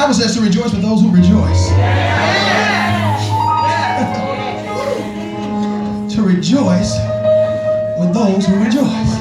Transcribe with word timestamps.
Bible 0.00 0.14
says 0.14 0.34
to 0.34 0.40
rejoice 0.40 0.72
with 0.72 0.80
those 0.80 1.02
who 1.02 1.10
rejoice. 1.10 1.68
to 6.14 6.22
rejoice 6.22 6.94
with 7.98 8.14
those 8.14 8.46
who 8.46 8.64
rejoice. 8.64 9.12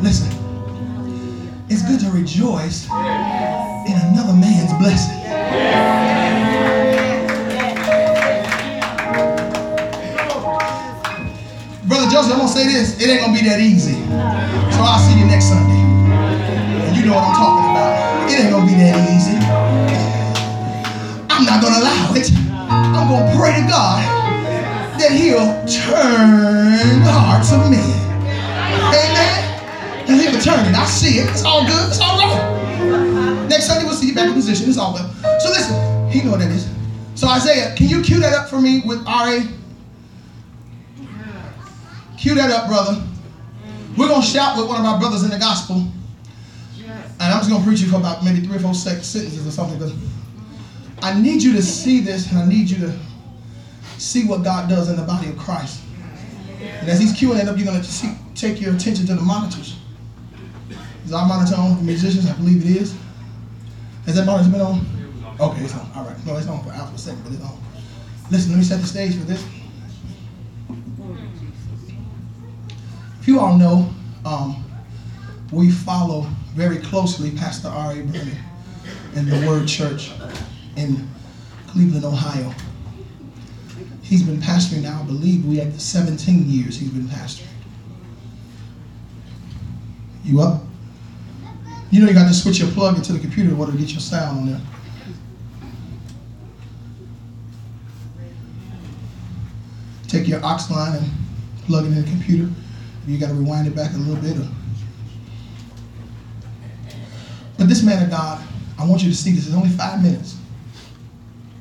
Listen, 0.00 0.32
it's 1.68 1.82
good 1.82 2.00
to 2.00 2.10
rejoice 2.10 2.86
in 2.86 3.98
another 4.00 4.32
man's 4.32 4.72
blessing. 4.82 5.15
Say 12.56 12.72
this. 12.72 12.96
It 12.96 13.10
ain't 13.10 13.20
gonna 13.20 13.36
be 13.36 13.44
that 13.44 13.60
easy. 13.60 14.00
So 14.72 14.80
I'll 14.80 14.96
see 15.04 15.20
you 15.20 15.26
next 15.28 15.52
Sunday. 15.52 15.76
And 15.76 16.96
you 16.96 17.04
know 17.04 17.12
what 17.12 17.28
I'm 17.28 17.36
talking 17.36 17.68
about. 17.68 18.32
It 18.32 18.40
ain't 18.40 18.50
gonna 18.50 18.64
be 18.64 18.76
that 18.80 18.96
easy. 19.12 19.36
I'm 21.28 21.44
not 21.44 21.60
gonna 21.60 21.84
allow 21.84 22.16
it. 22.16 22.32
I'm 22.96 23.12
gonna 23.12 23.28
pray 23.36 23.60
to 23.60 23.64
God 23.68 24.00
that 24.96 25.12
He'll 25.12 25.52
turn 25.68 27.04
the 27.04 27.12
hearts 27.12 27.52
of 27.52 27.60
men. 27.68 27.76
Amen. 28.88 30.08
And 30.08 30.16
He'll 30.16 30.40
turn 30.40 30.64
it. 30.64 30.72
I 30.72 30.86
see 30.86 31.20
it. 31.20 31.28
It's 31.28 31.44
all 31.44 31.60
good. 31.66 31.92
It's 31.92 32.00
all 32.00 32.16
right. 32.16 33.48
Next 33.50 33.66
Sunday 33.66 33.84
we'll 33.84 34.00
see 34.00 34.08
you 34.08 34.14
back 34.14 34.28
in 34.28 34.32
position. 34.32 34.66
It's 34.66 34.78
all 34.78 34.96
good. 34.96 35.04
So 35.44 35.50
listen, 35.52 35.76
he 36.08 36.22
know 36.22 36.30
what 36.32 36.40
that 36.40 36.50
is. 36.50 36.72
So 37.16 37.28
Isaiah, 37.28 37.76
can 37.76 37.88
you 37.88 38.00
cue 38.00 38.18
that 38.20 38.32
up 38.32 38.48
for 38.48 38.58
me 38.58 38.80
with 38.86 39.04
RA? 39.04 39.44
Cue 42.26 42.34
that 42.34 42.50
up, 42.50 42.66
brother. 42.66 43.00
We're 43.96 44.08
gonna 44.08 44.20
shout 44.20 44.58
with 44.58 44.66
one 44.66 44.80
of 44.80 44.84
our 44.84 44.98
brothers 44.98 45.22
in 45.22 45.30
the 45.30 45.38
gospel. 45.38 45.76
And 45.76 47.20
I'm 47.20 47.38
just 47.38 47.48
gonna 47.48 47.64
preach 47.64 47.82
you 47.82 47.86
for 47.86 47.98
about 47.98 48.24
maybe 48.24 48.44
three 48.44 48.56
or 48.56 48.58
four 48.58 48.74
sentences 48.74 49.46
or 49.46 49.50
something 49.52 49.78
because 49.78 49.94
I 51.02 51.16
need 51.20 51.40
you 51.40 51.52
to 51.52 51.62
see 51.62 52.00
this 52.00 52.28
and 52.32 52.40
I 52.40 52.48
need 52.48 52.68
you 52.68 52.78
to 52.78 52.98
see 53.96 54.24
what 54.24 54.42
God 54.42 54.68
does 54.68 54.90
in 54.90 54.96
the 54.96 55.04
body 55.04 55.28
of 55.28 55.38
Christ. 55.38 55.82
And 56.80 56.88
as 56.88 56.98
he's 56.98 57.12
queuing 57.12 57.40
it 57.40 57.46
up, 57.46 57.56
you're 57.58 57.64
gonna 57.64 57.84
see, 57.84 58.16
take 58.34 58.60
your 58.60 58.74
attention 58.74 59.06
to 59.06 59.14
the 59.14 59.22
monitors. 59.22 59.76
Is 61.04 61.12
our 61.12 61.28
monitor 61.28 61.54
on 61.54 61.76
for 61.76 61.84
musicians? 61.84 62.28
I 62.28 62.32
believe 62.32 62.68
it 62.68 62.76
is. 62.76 62.96
Has 64.06 64.16
that 64.16 64.26
monitor 64.26 64.50
been 64.50 64.62
on? 64.62 64.84
Okay, 65.38 65.62
it's 65.62 65.74
on. 65.74 65.88
All 65.94 66.04
right. 66.04 66.26
No, 66.26 66.36
it's 66.36 66.48
on 66.48 66.60
for 66.64 66.70
Alpha 66.70 66.98
second, 66.98 67.22
but 67.22 67.34
it's 67.34 67.44
on. 67.44 67.56
Listen, 68.32 68.50
let 68.50 68.58
me 68.58 68.64
set 68.64 68.80
the 68.80 68.86
stage 68.88 69.14
for 69.14 69.26
this. 69.26 69.46
If 73.15 73.15
you 73.26 73.40
all 73.40 73.56
know, 73.56 73.88
um, 74.24 74.64
we 75.52 75.70
follow 75.70 76.26
very 76.54 76.78
closely 76.78 77.30
Pastor 77.30 77.68
R.A. 77.68 78.02
Vernon 78.02 78.38
in 79.14 79.28
the 79.28 79.46
Word 79.46 79.66
Church 79.66 80.10
in 80.76 81.08
Cleveland, 81.66 82.04
Ohio. 82.04 82.52
He's 84.02 84.22
been 84.22 84.40
pastoring 84.40 84.82
now, 84.82 85.00
I 85.02 85.06
believe 85.06 85.44
we 85.44 85.56
have 85.56 85.80
17 85.80 86.48
years 86.48 86.78
he's 86.78 86.90
been 86.90 87.08
pastoring. 87.08 87.48
You 90.24 90.40
up? 90.40 90.62
You 91.90 92.00
know 92.00 92.08
you 92.08 92.14
got 92.14 92.28
to 92.28 92.34
switch 92.34 92.58
your 92.58 92.70
plug 92.70 92.96
into 92.96 93.12
the 93.12 93.18
computer 93.18 93.50
in 93.50 93.56
order 93.58 93.72
to 93.72 93.78
get 93.78 93.90
your 93.90 94.00
sound 94.00 94.38
on 94.38 94.46
there. 94.46 94.60
Take 100.08 100.28
your 100.28 100.40
aux 100.44 100.70
line 100.70 100.96
and 100.96 101.10
plug 101.66 101.84
it 101.84 101.88
in 101.88 102.02
the 102.02 102.10
computer. 102.10 102.50
You 103.06 103.18
got 103.18 103.28
to 103.28 103.34
rewind 103.34 103.68
it 103.68 103.76
back 103.76 103.92
a 103.94 103.96
little 103.96 104.20
bit. 104.22 104.36
Or... 104.36 104.48
But 107.58 107.68
this 107.68 107.82
man 107.82 108.02
of 108.02 108.10
God, 108.10 108.44
I 108.78 108.86
want 108.86 109.02
you 109.02 109.10
to 109.10 109.16
see 109.16 109.32
this. 109.32 109.46
It's 109.46 109.54
only 109.54 109.68
five 109.68 110.02
minutes. 110.02 110.36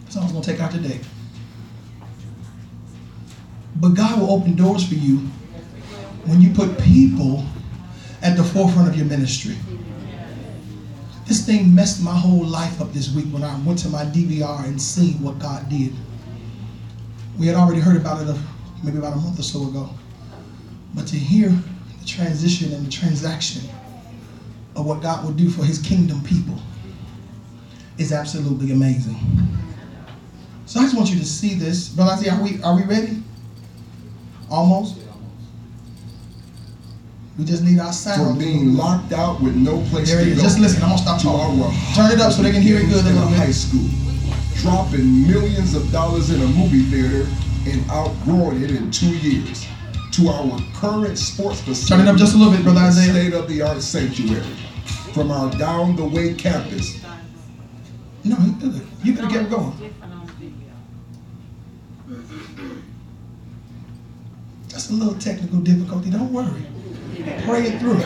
That's 0.03 0.17
all 0.17 0.23
it's 0.23 0.31
going 0.31 0.43
to 0.43 0.51
take 0.51 0.59
out 0.59 0.71
today. 0.71 0.99
But 3.77 3.89
God 3.89 4.19
will 4.19 4.31
open 4.31 4.55
doors 4.55 4.87
for 4.87 4.95
you 4.95 5.17
when 6.25 6.41
you 6.41 6.51
put 6.53 6.79
people 6.79 7.43
at 8.21 8.35
the 8.35 8.43
forefront 8.43 8.87
of 8.87 8.95
your 8.95 9.05
ministry. 9.05 9.55
This 11.25 11.45
thing 11.45 11.73
messed 11.73 12.01
my 12.03 12.15
whole 12.15 12.45
life 12.45 12.81
up 12.81 12.93
this 12.93 13.13
week 13.13 13.25
when 13.25 13.43
I 13.43 13.59
went 13.61 13.79
to 13.79 13.89
my 13.89 14.05
DVR 14.05 14.65
and 14.65 14.81
seen 14.81 15.21
what 15.21 15.39
God 15.39 15.69
did. 15.69 15.93
We 17.37 17.47
had 17.47 17.55
already 17.55 17.81
heard 17.81 17.97
about 17.97 18.27
it 18.27 18.35
maybe 18.83 18.97
about 18.97 19.13
a 19.13 19.17
month 19.17 19.39
or 19.39 19.43
so 19.43 19.67
ago. 19.67 19.89
But 20.95 21.07
to 21.07 21.17
hear 21.17 21.49
the 21.49 22.05
transition 22.05 22.71
and 22.73 22.85
the 22.85 22.91
transaction 22.91 23.69
of 24.75 24.85
what 24.85 25.01
God 25.01 25.23
will 25.23 25.33
do 25.33 25.49
for 25.49 25.63
his 25.63 25.79
kingdom 25.79 26.23
people 26.23 26.57
is 27.97 28.11
absolutely 28.11 28.71
amazing. 28.71 29.17
So 30.65 30.79
I 30.79 30.83
just 30.83 30.95
want 30.95 31.09
you 31.11 31.19
to 31.19 31.25
see 31.25 31.53
this. 31.53 31.89
Brother 31.89 32.13
Isaiah, 32.13 32.33
are 32.33 32.43
we, 32.43 32.61
are 32.63 32.75
we 32.75 32.83
ready? 32.83 33.21
Almost? 34.49 34.97
We 37.37 37.43
just 37.43 37.63
need 37.63 37.79
our 37.79 37.91
sound. 37.91 38.29
From 38.29 38.39
being 38.39 38.75
locked 38.75 39.11
out 39.11 39.41
with 39.41 39.55
no 39.55 39.81
place 39.89 40.09
there 40.09 40.23
to 40.23 40.35
go. 40.35 40.41
Just 40.41 40.59
listen, 40.59 40.81
I'm 40.81 40.89
gonna 40.89 41.01
stop 41.01 41.21
talking. 41.21 41.59
Turn 41.93 42.11
it 42.11 42.21
up 42.21 42.31
so 42.31 42.41
they 42.41 42.51
can 42.51 42.61
hear 42.61 42.79
it 42.79 42.87
good. 42.89 43.05
In 43.05 43.15
high 43.15 43.51
school, 43.51 43.89
dropping 44.61 45.27
millions 45.27 45.75
of 45.75 45.91
dollars 45.91 46.29
in 46.29 46.41
a 46.41 46.47
movie 46.47 46.83
theater 46.83 47.27
and 47.67 47.83
outgrowing 47.91 48.63
it 48.63 48.71
in 48.71 48.89
two 48.89 49.17
years. 49.17 49.67
To 50.15 50.29
our 50.29 50.61
current 50.75 51.17
sports 51.17 51.59
facility. 51.59 51.87
Turn 51.87 51.99
it 51.99 52.07
up 52.07 52.15
just 52.15 52.35
a 52.35 52.37
little 52.37 52.53
bit, 52.53 52.63
brother 52.63 52.79
Isaiah. 52.79 53.11
State 53.11 53.33
of 53.33 53.49
the 53.49 53.61
art 53.61 53.81
sanctuary. 53.81 54.41
From 55.13 55.29
our 55.29 55.51
down 55.57 55.97
the 55.97 56.05
way 56.05 56.33
campus. 56.33 57.03
No, 58.23 58.37
you 59.03 59.13
gotta 59.13 59.27
get 59.27 59.49
going. 59.49 59.93
That's 64.69 64.89
a 64.89 64.93
little 64.93 65.15
technical 65.15 65.59
difficulty. 65.59 66.09
Don't 66.09 66.31
worry. 66.31 66.65
Pray 67.43 67.63
it 67.63 67.79
through. 67.81 68.01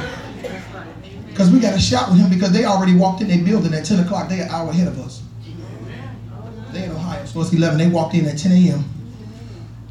Because 1.28 1.52
we 1.52 1.60
got 1.60 1.74
to 1.74 1.80
shout 1.80 2.10
with 2.10 2.20
him 2.20 2.32
because 2.32 2.52
they 2.52 2.66
already 2.66 2.96
walked 2.96 3.22
in 3.22 3.28
their 3.28 3.44
building 3.44 3.74
at 3.76 3.86
10 3.86 4.00
o'clock. 4.00 4.30
They're 4.30 4.46
an 4.46 4.50
hour 4.50 4.72
ahead 4.72 4.88
of 4.88 5.00
us. 5.00 5.22
They 6.72 6.86
in 6.86 6.92
Ohio, 6.92 7.24
so 7.26 7.42
it's 7.42 7.54
11. 7.54 7.78
They 7.78 7.88
walked 7.88 8.16
in 8.16 8.26
at 8.26 8.40
10 8.40 8.52
a.m. 8.52 8.84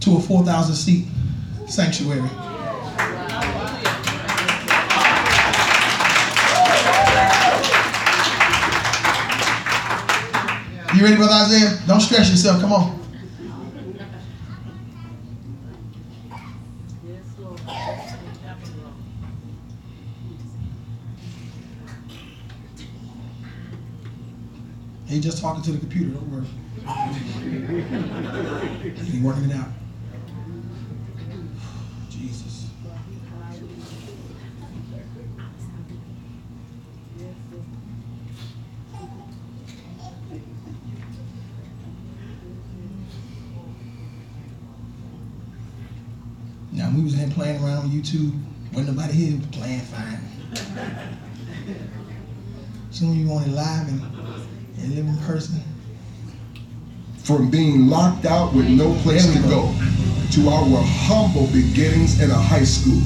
to 0.01 0.17
a 0.17 0.21
4,000 0.21 0.75
seat 0.75 1.07
sanctuary. 1.69 2.29
You 10.95 11.05
ready, 11.05 11.17
Brother 11.17 11.35
Isaiah? 11.35 11.79
Don't 11.87 12.01
stress 12.01 12.31
yourself. 12.31 12.61
Come 12.61 12.73
on. 12.73 12.99
He 25.07 25.21
just 25.21 25.41
talking 25.41 25.63
to 25.63 25.73
the 25.73 25.79
computer. 25.79 26.11
Don't 26.11 26.31
worry. 26.31 26.47
He 29.05 29.21
working 29.21 29.51
it 29.51 29.57
out. 29.57 29.69
Jesus. 32.11 32.67
Now 46.71 46.91
we 46.95 47.03
was 47.03 47.19
in 47.19 47.31
playing 47.33 47.65
around 47.65 47.77
on 47.89 47.95
YouTube. 47.95 48.39
Wasn't 48.73 48.97
nobody 48.97 49.13
here 49.13 49.41
playing 49.53 49.81
fine. 49.81 50.21
Soon 52.91 53.19
you 53.19 53.29
want 53.29 53.47
it 53.47 53.51
live 53.51 53.89
and 53.89 54.03
and 54.79 54.95
live 54.95 55.07
in 55.07 55.17
person. 55.19 55.63
From 57.19 57.51
being 57.51 57.89
locked 57.89 58.25
out 58.25 58.55
with 58.55 58.69
no 58.69 58.95
place 59.03 59.27
to 59.33 59.41
go, 59.43 59.73
to 60.33 60.49
our 60.49 60.83
humble 61.07 61.47
beginnings 61.49 62.21
in 62.21 62.31
a 62.31 62.35
high 62.35 62.65
school, 62.65 63.01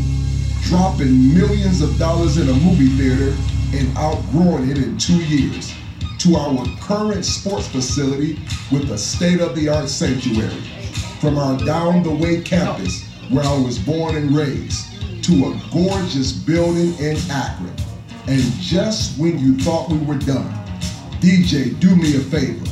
dropping 0.65 1.35
millions 1.35 1.81
of 1.81 1.99
dollars 1.99 2.37
in 2.37 2.49
a 2.49 2.53
movie 2.53 2.89
theater 2.89 3.35
and 3.75 3.97
outgrowing 3.97 4.71
it 4.71 4.79
in 4.79 4.99
two 4.99 5.23
years, 5.25 5.73
to 6.19 6.37
our 6.37 6.67
current 6.81 7.25
sports 7.25 7.67
facility 7.69 8.39
with 8.71 8.91
a 8.91 8.99
state-of-the-art 8.99 9.89
sanctuary, 9.89 10.61
from 11.21 11.39
our 11.39 11.57
down-the-way 11.59 12.43
campus 12.43 13.12
where 13.31 13.45
I 13.45 13.59
was 13.59 13.79
born 13.79 14.17
and 14.17 14.35
raised, 14.35 14.87
to 15.25 15.33
a 15.47 15.61
gorgeous 15.73 16.33
building 16.33 16.95
in 16.99 17.17
Akron. 17.31 17.75
And 18.27 18.43
just 18.61 19.19
when 19.19 19.39
you 19.39 19.57
thought 19.59 19.91
we 19.91 19.99
were 19.99 20.19
done, 20.19 20.53
DJ, 21.21 21.79
do 21.81 21.95
me 21.97 22.17
a 22.17 22.21
favor. 22.21 22.67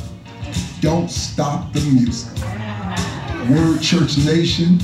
Don't 0.81 1.09
stop 1.09 1.71
the 1.73 1.81
music. 1.81 2.37
Word 3.49 3.81
Church 3.81 4.17
Nation, 4.17 4.79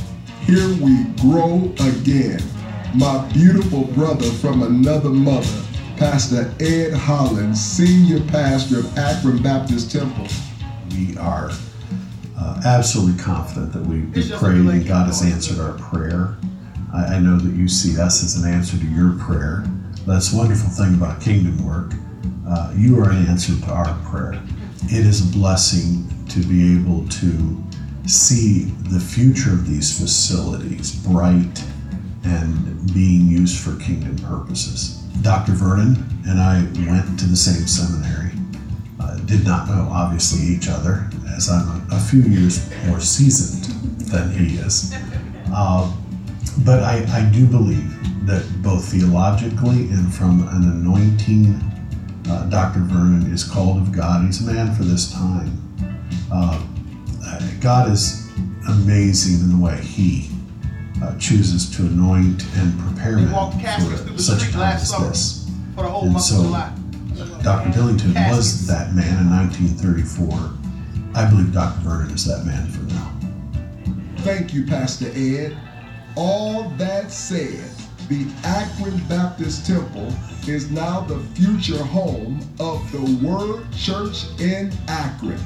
here 0.45 0.67
we 0.81 1.03
grow 1.21 1.71
again. 1.79 2.41
my 2.95 3.27
beautiful 3.33 3.83
brother 3.85 4.29
from 4.33 4.63
another 4.63 5.09
mother, 5.09 5.63
Pastor 5.97 6.53
Ed 6.59 6.93
Holland, 6.93 7.57
Senior 7.57 8.21
Pastor 8.27 8.79
of 8.79 8.97
Akron 8.97 9.41
Baptist 9.41 9.91
Temple. 9.91 10.27
We 10.91 11.17
are 11.17 11.51
uh, 12.37 12.61
absolutely 12.65 13.21
confident 13.21 13.73
that 13.73 13.83
we, 13.83 14.01
we 14.01 14.29
prayed 14.37 14.65
and 14.65 14.87
God 14.87 15.07
has 15.07 15.23
answered 15.23 15.59
our 15.59 15.73
prayer. 15.73 16.37
I, 16.93 17.15
I, 17.15 17.19
know 17.19 17.37
that 17.37 17.55
you 17.55 17.67
see 17.67 17.99
us 17.99 18.23
as 18.23 18.41
an 18.41 18.51
answer 18.51 18.77
to 18.77 18.85
your 18.85 19.17
prayer. 19.17 19.63
That's 20.05 20.31
the 20.31 20.37
wonderful 20.37 20.69
thing 20.69 20.93
about 20.93 21.19
kingdom 21.19 21.65
work. 21.65 21.93
Uh, 22.47 22.71
you 22.75 22.99
are 22.99 23.09
an 23.09 23.25
answer 23.25 23.59
to 23.59 23.71
our 23.71 23.97
prayer. 24.05 24.41
It 24.83 25.05
is 25.05 25.27
a 25.27 25.37
blessing 25.37 26.07
to 26.29 26.39
be 26.43 26.79
able 26.79 27.07
to 27.09 27.63
see 28.05 28.65
the 28.89 28.99
future 28.99 29.51
of 29.51 29.67
these 29.67 29.99
facilities 29.99 30.95
bright 30.95 31.63
and 32.23 32.93
being 32.93 33.27
used 33.27 33.59
for 33.59 33.75
kingdom 33.83 34.15
purposes. 34.17 34.95
Dr. 35.21 35.53
Vernon 35.53 35.97
and 36.27 36.39
I 36.39 36.61
went 36.89 37.19
to 37.19 37.25
the 37.25 37.35
same 37.35 37.67
seminary. 37.67 38.31
Uh, 38.99 39.17
did 39.25 39.43
not 39.43 39.67
know, 39.67 39.89
obviously, 39.91 40.45
each 40.47 40.67
other, 40.69 41.09
as 41.37 41.49
I'm 41.49 41.87
a, 41.91 41.99
few 41.99 42.21
years 42.21 42.69
more 42.87 42.99
seasoned 42.99 43.65
than 44.09 44.31
he 44.31 44.57
is. 44.57 44.93
Uh, 45.53 45.95
but 46.65 46.81
I, 46.81 47.05
I, 47.15 47.29
do 47.31 47.45
believe 47.45 47.93
that 48.25 48.43
both 48.63 48.91
theologically 48.91 49.89
and 49.89 50.13
from 50.13 50.47
an 50.49 50.63
anointing, 50.63 51.61
uh, 52.27 52.49
Dr. 52.49 52.79
Vernon 52.79 53.31
is 53.31 53.43
called 53.43 53.77
of 53.77 53.91
God. 53.91 54.25
He's 54.25 54.41
a 54.41 54.51
man 54.51 54.73
for 54.75 54.83
this 54.83 55.13
time. 55.13 55.61
Uh, 56.31 56.63
God 57.61 57.91
is 57.91 58.29
amazing 58.69 59.41
in 59.41 59.57
the 59.57 59.63
way 59.63 59.77
he 59.77 60.29
uh, 61.03 61.17
chooses 61.17 61.69
to 61.77 61.83
anoint 61.83 62.43
and 62.55 62.77
prepare 62.79 63.17
men 63.17 63.29
for 63.29 64.17
such 64.17 64.49
a 64.49 64.51
time 64.51 64.75
as 64.75 64.91
this. 64.91 65.49
And 65.77 66.19
so, 66.19 66.51
Dr. 67.43 67.71
Billington 67.71 68.13
was 68.29 68.65
that 68.67 68.93
man 68.95 69.21
in 69.21 69.29
1934. 69.29 70.66
I 71.17 71.27
believe 71.27 71.51
Dr. 71.51 71.79
Vernon 71.79 72.11
is 72.11 72.25
that 72.25 72.45
man 72.45 72.67
for 72.67 72.83
now. 72.93 73.11
Thank 74.17 74.53
you, 74.53 74.67
Pastor 74.67 75.09
Ed. 75.15 75.57
All 76.15 76.69
that 76.77 77.11
said, 77.11 77.71
the 78.07 78.27
Akron 78.43 78.95
Baptist 79.09 79.65
Temple 79.65 80.13
is 80.47 80.69
now 80.69 81.01
the 81.01 81.17
future 81.33 81.83
home 81.83 82.39
of 82.59 82.91
the 82.91 83.01
Word 83.27 83.65
Church 83.73 84.27
in 84.39 84.71
Akron. 84.87 85.39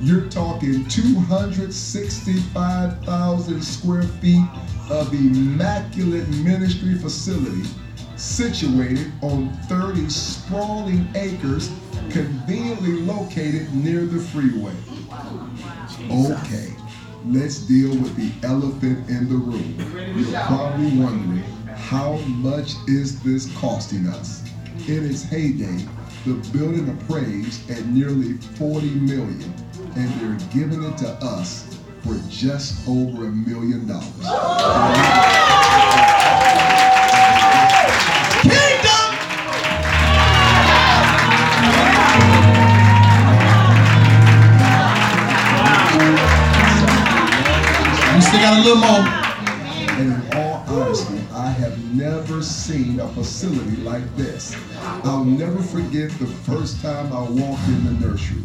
You're 0.00 0.30
talking 0.30 0.88
265,000 0.88 3.62
square 3.62 4.04
feet 4.04 4.48
of 4.88 5.12
immaculate 5.12 6.30
ministry 6.30 6.94
facility 6.94 7.68
situated 8.16 9.12
on 9.20 9.52
30 9.68 10.08
sprawling 10.08 11.06
acres 11.14 11.70
conveniently 12.08 13.02
located 13.02 13.74
near 13.74 14.06
the 14.06 14.18
freeway. 14.18 14.72
Okay, 15.12 16.72
let's 17.26 17.58
deal 17.58 17.90
with 17.90 18.14
the 18.16 18.46
elephant 18.46 19.08
in 19.08 19.28
the 19.28 19.34
room. 19.34 19.76
You're 20.16 20.40
probably 20.42 20.96
wondering, 20.98 21.42
how 21.74 22.14
much 22.28 22.74
is 22.86 23.20
this 23.22 23.52
costing 23.56 24.06
us? 24.06 24.44
In 24.86 25.08
its 25.08 25.22
heyday, 25.22 25.84
the 26.24 26.34
building 26.52 26.88
appraised 26.88 27.68
at 27.70 27.86
nearly 27.86 28.34
40 28.34 28.86
million, 28.90 29.54
and 29.96 30.08
they're 30.20 30.48
giving 30.52 30.84
it 30.84 30.96
to 30.98 31.08
us 31.24 31.78
for 32.02 32.16
just 32.28 32.88
over 32.88 33.26
a 33.26 33.30
million 33.30 33.86
dollars. 33.86 35.39
A 48.60 48.62
little 48.62 48.76
more. 48.76 49.00
And 50.00 50.12
in 50.12 50.36
all 50.36 50.64
honesty, 50.66 51.18
I 51.32 51.48
have 51.48 51.82
never 51.94 52.42
seen 52.42 53.00
a 53.00 53.08
facility 53.08 53.76
like 53.78 54.04
this. 54.16 54.54
I'll 55.04 55.24
never 55.24 55.62
forget 55.62 56.10
the 56.18 56.26
first 56.26 56.82
time 56.82 57.10
I 57.12 57.22
walked 57.22 57.66
in 57.68 57.84
the 57.84 58.06
nursery. 58.06 58.42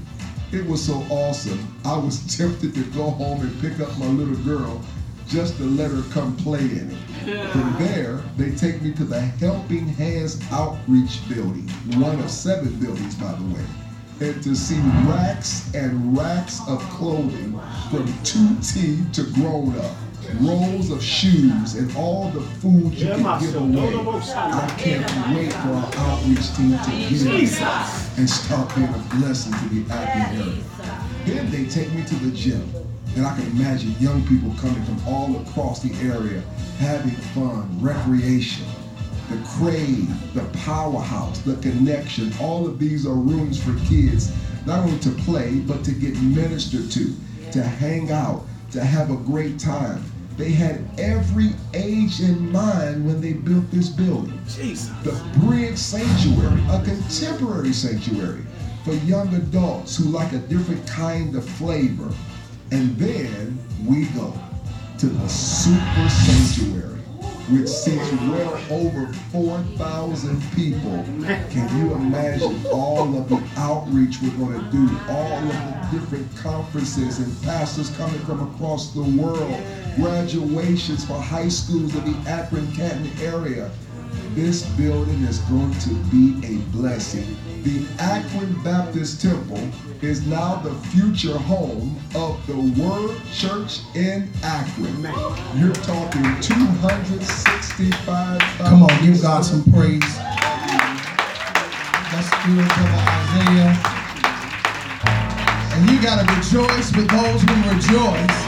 It 0.54 0.66
was 0.68 0.86
so 0.86 1.06
awesome. 1.10 1.76
I 1.84 1.98
was 1.98 2.38
tempted 2.38 2.74
to 2.76 2.84
go 2.92 3.10
home 3.10 3.42
and 3.42 3.62
pick 3.62 3.80
up 3.82 3.98
my 3.98 4.08
little 4.08 4.42
girl 4.46 4.82
just 5.28 5.58
to 5.58 5.64
let 5.64 5.92
her 5.92 6.04
come 6.14 6.38
play 6.38 6.60
in 6.62 6.92
it. 6.92 7.52
From 7.52 7.76
there, 7.80 8.22
they 8.38 8.52
take 8.52 8.82
me 8.82 8.94
to 8.94 9.04
the 9.04 9.20
Helping 9.20 9.88
Hands 9.88 10.40
Outreach 10.52 11.28
Building, 11.28 11.68
one 12.00 12.20
of 12.20 12.30
seven 12.30 12.80
buildings, 12.80 13.16
by 13.16 13.34
the 13.34 13.44
way, 13.54 13.66
and 14.22 14.44
to 14.44 14.56
see 14.56 14.80
racks 15.10 15.74
and 15.74 16.18
racks 16.18 16.62
of 16.70 16.80
clothing 16.92 17.60
from 17.90 18.08
2T 18.24 19.12
to 19.14 19.24
grown 19.34 19.78
up 19.80 19.96
rolls 20.36 20.92
of 20.92 21.04
shoes 21.04 21.76
and 21.76 21.96
all 21.96 22.30
the 22.30 22.42
food 22.42 22.94
you 22.94 23.08
can 23.08 23.40
give 23.40 23.56
away. 23.56 23.94
I 24.36 24.76
can't 24.78 25.36
wait 25.36 25.54
for 25.54 25.70
our 25.70 25.92
outreach 25.96 26.56
team 26.56 26.78
to 26.78 26.92
give 27.10 27.62
and 28.18 28.30
start 28.30 28.74
being 28.76 28.88
a 28.88 29.16
blessing 29.16 29.54
to 29.54 29.76
the 29.76 29.94
Akron 29.94 30.40
area. 30.42 30.64
Then 31.26 31.52
they 31.52 31.66
take 31.70 31.92
me 31.94 32.04
to 32.04 32.16
the 32.16 32.36
gym. 32.36 32.70
And 33.16 33.26
I 33.26 33.34
can 33.36 33.46
imagine 33.48 33.96
young 34.00 34.28
people 34.28 34.54
coming 34.60 34.84
from 34.84 35.08
all 35.08 35.38
across 35.42 35.82
the 35.82 35.94
area 36.06 36.42
having 36.80 37.12
fun, 37.12 37.70
recreation, 37.82 38.66
the 39.30 39.38
crave, 39.58 40.34
the 40.34 40.44
powerhouse, 40.60 41.40
the 41.40 41.56
connection. 41.58 42.32
All 42.42 42.68
of 42.68 42.78
these 42.78 43.06
are 43.06 43.14
rooms 43.14 43.62
for 43.62 43.74
kids, 43.88 44.32
not 44.66 44.80
only 44.80 45.00
to 45.00 45.10
play, 45.12 45.60
but 45.60 45.84
to 45.86 45.92
get 45.92 46.14
ministered 46.22 46.92
to, 46.92 47.14
to 47.52 47.64
hang 47.64 48.12
out, 48.12 48.44
to 48.72 48.84
have 48.84 49.10
a 49.10 49.16
great 49.16 49.60
time. 49.60 50.04
They 50.38 50.52
had 50.52 50.84
every 50.98 51.52
age 51.74 52.20
in 52.20 52.52
mind 52.52 53.06
when 53.06 53.22
they 53.22 53.34
built 53.34 53.70
this 53.72 53.90
building. 53.90 54.38
Jesus. 54.48 54.90
The 55.04 55.14
Bridge 55.40 55.78
Sanctuary, 55.78 56.62
a 56.70 56.84
contemporary 56.84 57.72
sanctuary 57.72 58.42
for 58.84 58.94
young 59.06 59.34
adults 59.34 59.96
who 59.96 60.06
like 60.06 60.34
a 60.34 60.40
different 60.40 60.86
kind 60.88 61.36
of 61.36 61.48
flavor. 61.48 62.14
And 62.72 62.98
then 62.98 63.58
we 63.86 64.06
go 64.08 64.34
to 65.00 65.06
the 65.06 65.28
Super 65.30 66.10
Sanctuary 66.10 66.85
which 67.50 67.68
seats 67.68 68.12
well 68.24 68.60
over 68.72 69.14
4,000 69.32 70.42
people. 70.56 71.04
Can 71.52 71.78
you 71.78 71.94
imagine 71.94 72.66
all 72.72 73.16
of 73.16 73.30
the 73.30 73.42
outreach 73.58 74.18
we're 74.22 74.32
going 74.32 74.60
to 74.60 74.72
do, 74.72 75.00
all 75.10 75.38
of 75.38 75.48
the 75.48 75.88
different 75.92 76.36
conferences 76.38 77.20
and 77.20 77.44
pastors 77.44 77.96
coming 77.98 78.20
from 78.22 78.42
across 78.54 78.94
the 78.94 79.04
world, 79.04 79.62
graduations 79.96 81.06
for 81.06 81.22
high 81.22 81.50
schools 81.50 81.94
in 81.96 82.12
the 82.12 82.30
Akron 82.30 82.72
Canton 82.74 83.12
area. 83.22 83.70
This 84.34 84.64
building 84.72 85.22
is 85.24 85.40
going 85.40 85.74
to 85.80 85.94
be 86.06 86.42
a 86.48 86.58
blessing. 86.72 87.38
The 87.66 87.82
Akron 87.98 88.54
Baptist 88.62 89.22
Temple 89.24 89.58
is 90.04 90.28
now 90.28 90.58
the 90.58 90.76
future 90.90 91.36
home 91.36 91.98
of 92.14 92.46
the 92.46 92.56
Word 92.80 93.18
Church 93.34 93.80
in 93.96 94.30
Akron. 94.44 95.02
You're 95.58 95.74
talking 95.74 96.40
265. 96.42 98.40
Come 98.60 98.84
on, 98.84 99.04
give 99.04 99.20
God 99.20 99.44
some 99.44 99.64
praise. 99.74 100.06
Let's 102.14 102.30
do 102.46 102.54
it 102.54 102.70
to 102.70 102.86
Isaiah. 103.02 103.74
And 105.74 105.90
you 105.90 105.98
got 106.04 106.22
to 106.22 106.26
rejoice 106.36 106.94
with 106.96 107.10
those 107.10 107.42
who 107.42 107.56
rejoice. 107.66 108.46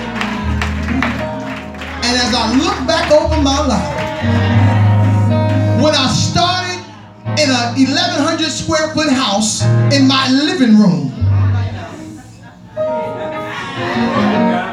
And 2.05 2.13
as 2.21 2.35
I 2.35 2.53
look 2.55 2.85
back 2.85 3.11
over 3.11 3.41
my 3.41 3.65
life, 3.65 3.97
when 5.81 5.95
I 5.95 6.07
started 6.07 6.46
in 7.47 7.53
a 7.53 7.79
1,100 7.79 8.51
square 8.51 8.93
foot 8.93 9.09
house 9.09 9.63
in 9.95 10.05
my 10.05 10.27
living 10.29 10.77
room, 10.77 11.11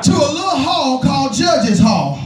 to 0.03 0.11
a 0.11 0.29
little 0.35 0.59
hall 0.59 0.99
called 0.99 1.33
Judges 1.33 1.79
Hall. 1.79 2.19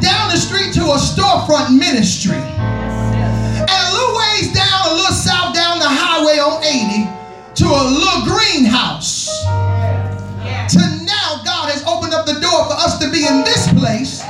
Down 0.00 0.28
the 0.28 0.36
street 0.36 0.74
to 0.74 0.82
a 0.92 0.98
storefront 1.00 1.72
ministry. 1.78 2.36
And 2.36 3.70
a 3.70 3.92
little 3.92 4.16
ways 4.16 4.52
down, 4.52 4.92
a 4.92 4.94
little 4.94 5.16
south 5.16 5.54
down 5.54 5.78
the 5.78 5.88
highway 5.88 6.36
on 6.36 6.62
80 6.62 7.08
to 7.60 7.64
a 7.64 7.84
little 7.88 8.22
greenhouse. 8.28 9.28
To 10.76 10.80
now, 11.04 11.40
God 11.44 11.72
has 11.72 11.82
opened 11.88 12.12
up 12.12 12.26
the 12.26 12.38
door 12.40 12.64
for 12.68 12.76
us 12.76 12.98
to 12.98 13.10
be 13.10 13.26
in 13.26 13.42
this 13.44 13.72
place. 13.72 14.20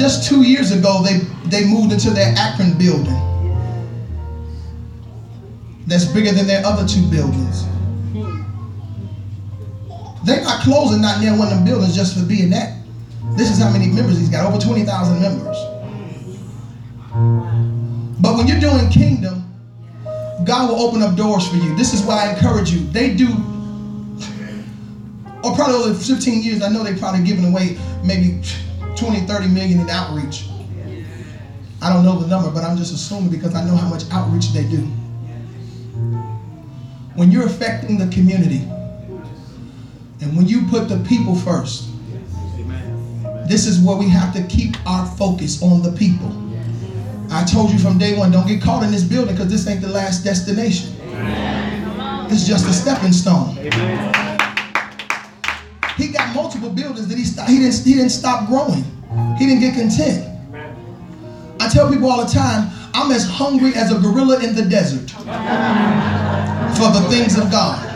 Just 0.00 0.26
two 0.26 0.42
years 0.42 0.72
ago, 0.72 1.02
they, 1.02 1.18
they 1.50 1.66
moved 1.66 1.92
into 1.92 2.08
their 2.08 2.34
Akron 2.38 2.78
building. 2.78 3.20
That's 5.86 6.06
bigger 6.06 6.32
than 6.32 6.46
their 6.46 6.64
other 6.64 6.88
two 6.88 7.02
buildings. 7.10 7.66
They're 10.24 10.42
not 10.42 10.62
closing 10.62 11.02
not 11.02 11.20
near 11.20 11.36
one 11.36 11.52
of 11.52 11.58
the 11.58 11.64
buildings 11.66 11.94
just 11.94 12.18
for 12.18 12.24
being 12.24 12.48
that. 12.48 12.78
This 13.36 13.50
is 13.50 13.58
how 13.58 13.70
many 13.70 13.88
members 13.88 14.18
he's 14.18 14.30
got, 14.30 14.46
over 14.46 14.58
20,000 14.58 15.20
members. 15.20 15.56
But 18.20 18.36
when 18.36 18.48
you're 18.48 18.60
doing 18.60 18.88
kingdom, 18.88 19.52
God 20.44 20.70
will 20.70 20.80
open 20.80 21.02
up 21.02 21.14
doors 21.14 21.46
for 21.46 21.56
you. 21.56 21.76
This 21.76 21.92
is 21.92 22.00
why 22.02 22.24
I 22.24 22.34
encourage 22.34 22.70
you. 22.70 22.80
They 22.86 23.14
do, 23.14 23.28
or 25.44 25.54
probably 25.54 25.74
over 25.74 25.94
15 25.94 26.42
years, 26.42 26.62
I 26.62 26.70
know 26.70 26.82
they've 26.84 26.98
probably 26.98 27.22
given 27.22 27.44
away 27.44 27.78
maybe 28.02 28.40
20, 28.96 29.20
30 29.26 29.48
million 29.48 29.80
in 29.80 29.90
outreach. 29.90 30.46
I 31.82 31.92
don't 31.92 32.04
know 32.04 32.18
the 32.18 32.26
number, 32.26 32.50
but 32.50 32.62
I'm 32.62 32.76
just 32.76 32.92
assuming 32.92 33.30
because 33.30 33.54
I 33.54 33.64
know 33.64 33.76
how 33.76 33.88
much 33.88 34.04
outreach 34.10 34.52
they 34.52 34.64
do. 34.64 34.82
When 37.14 37.30
you're 37.30 37.46
affecting 37.46 37.98
the 37.98 38.06
community, 38.08 38.68
and 40.20 40.36
when 40.36 40.46
you 40.46 40.66
put 40.66 40.88
the 40.88 40.98
people 41.08 41.34
first, 41.34 41.88
this 43.48 43.66
is 43.66 43.80
where 43.80 43.96
we 43.96 44.08
have 44.08 44.34
to 44.34 44.42
keep 44.44 44.76
our 44.86 45.06
focus 45.16 45.62
on 45.62 45.82
the 45.82 45.92
people. 45.92 46.30
I 47.30 47.44
told 47.44 47.70
you 47.70 47.78
from 47.78 47.96
day 47.96 48.16
one, 48.16 48.30
don't 48.30 48.46
get 48.46 48.60
caught 48.60 48.82
in 48.82 48.90
this 48.90 49.04
building 49.04 49.34
because 49.34 49.50
this 49.50 49.66
ain't 49.66 49.80
the 49.80 49.88
last 49.88 50.22
destination. 50.22 50.94
It's 52.30 52.46
just 52.46 52.68
a 52.68 52.72
stepping 52.72 53.12
stone. 53.12 53.56
He 53.56 53.70
he 57.48 57.58
didn't 57.58 57.84
he 57.84 57.94
didn't 57.94 58.10
stop 58.10 58.48
growing. 58.48 58.84
He 59.38 59.46
didn't 59.46 59.60
get 59.60 59.74
content. 59.74 60.26
I 61.60 61.68
tell 61.68 61.90
people 61.90 62.10
all 62.10 62.24
the 62.24 62.32
time, 62.32 62.70
I'm 62.94 63.12
as 63.12 63.28
hungry 63.28 63.74
as 63.74 63.92
a 63.92 63.98
gorilla 63.98 64.42
in 64.42 64.54
the 64.54 64.62
desert 64.62 65.10
for 66.76 66.90
the 66.92 67.06
things 67.10 67.38
of 67.38 67.50
God. 67.50 67.86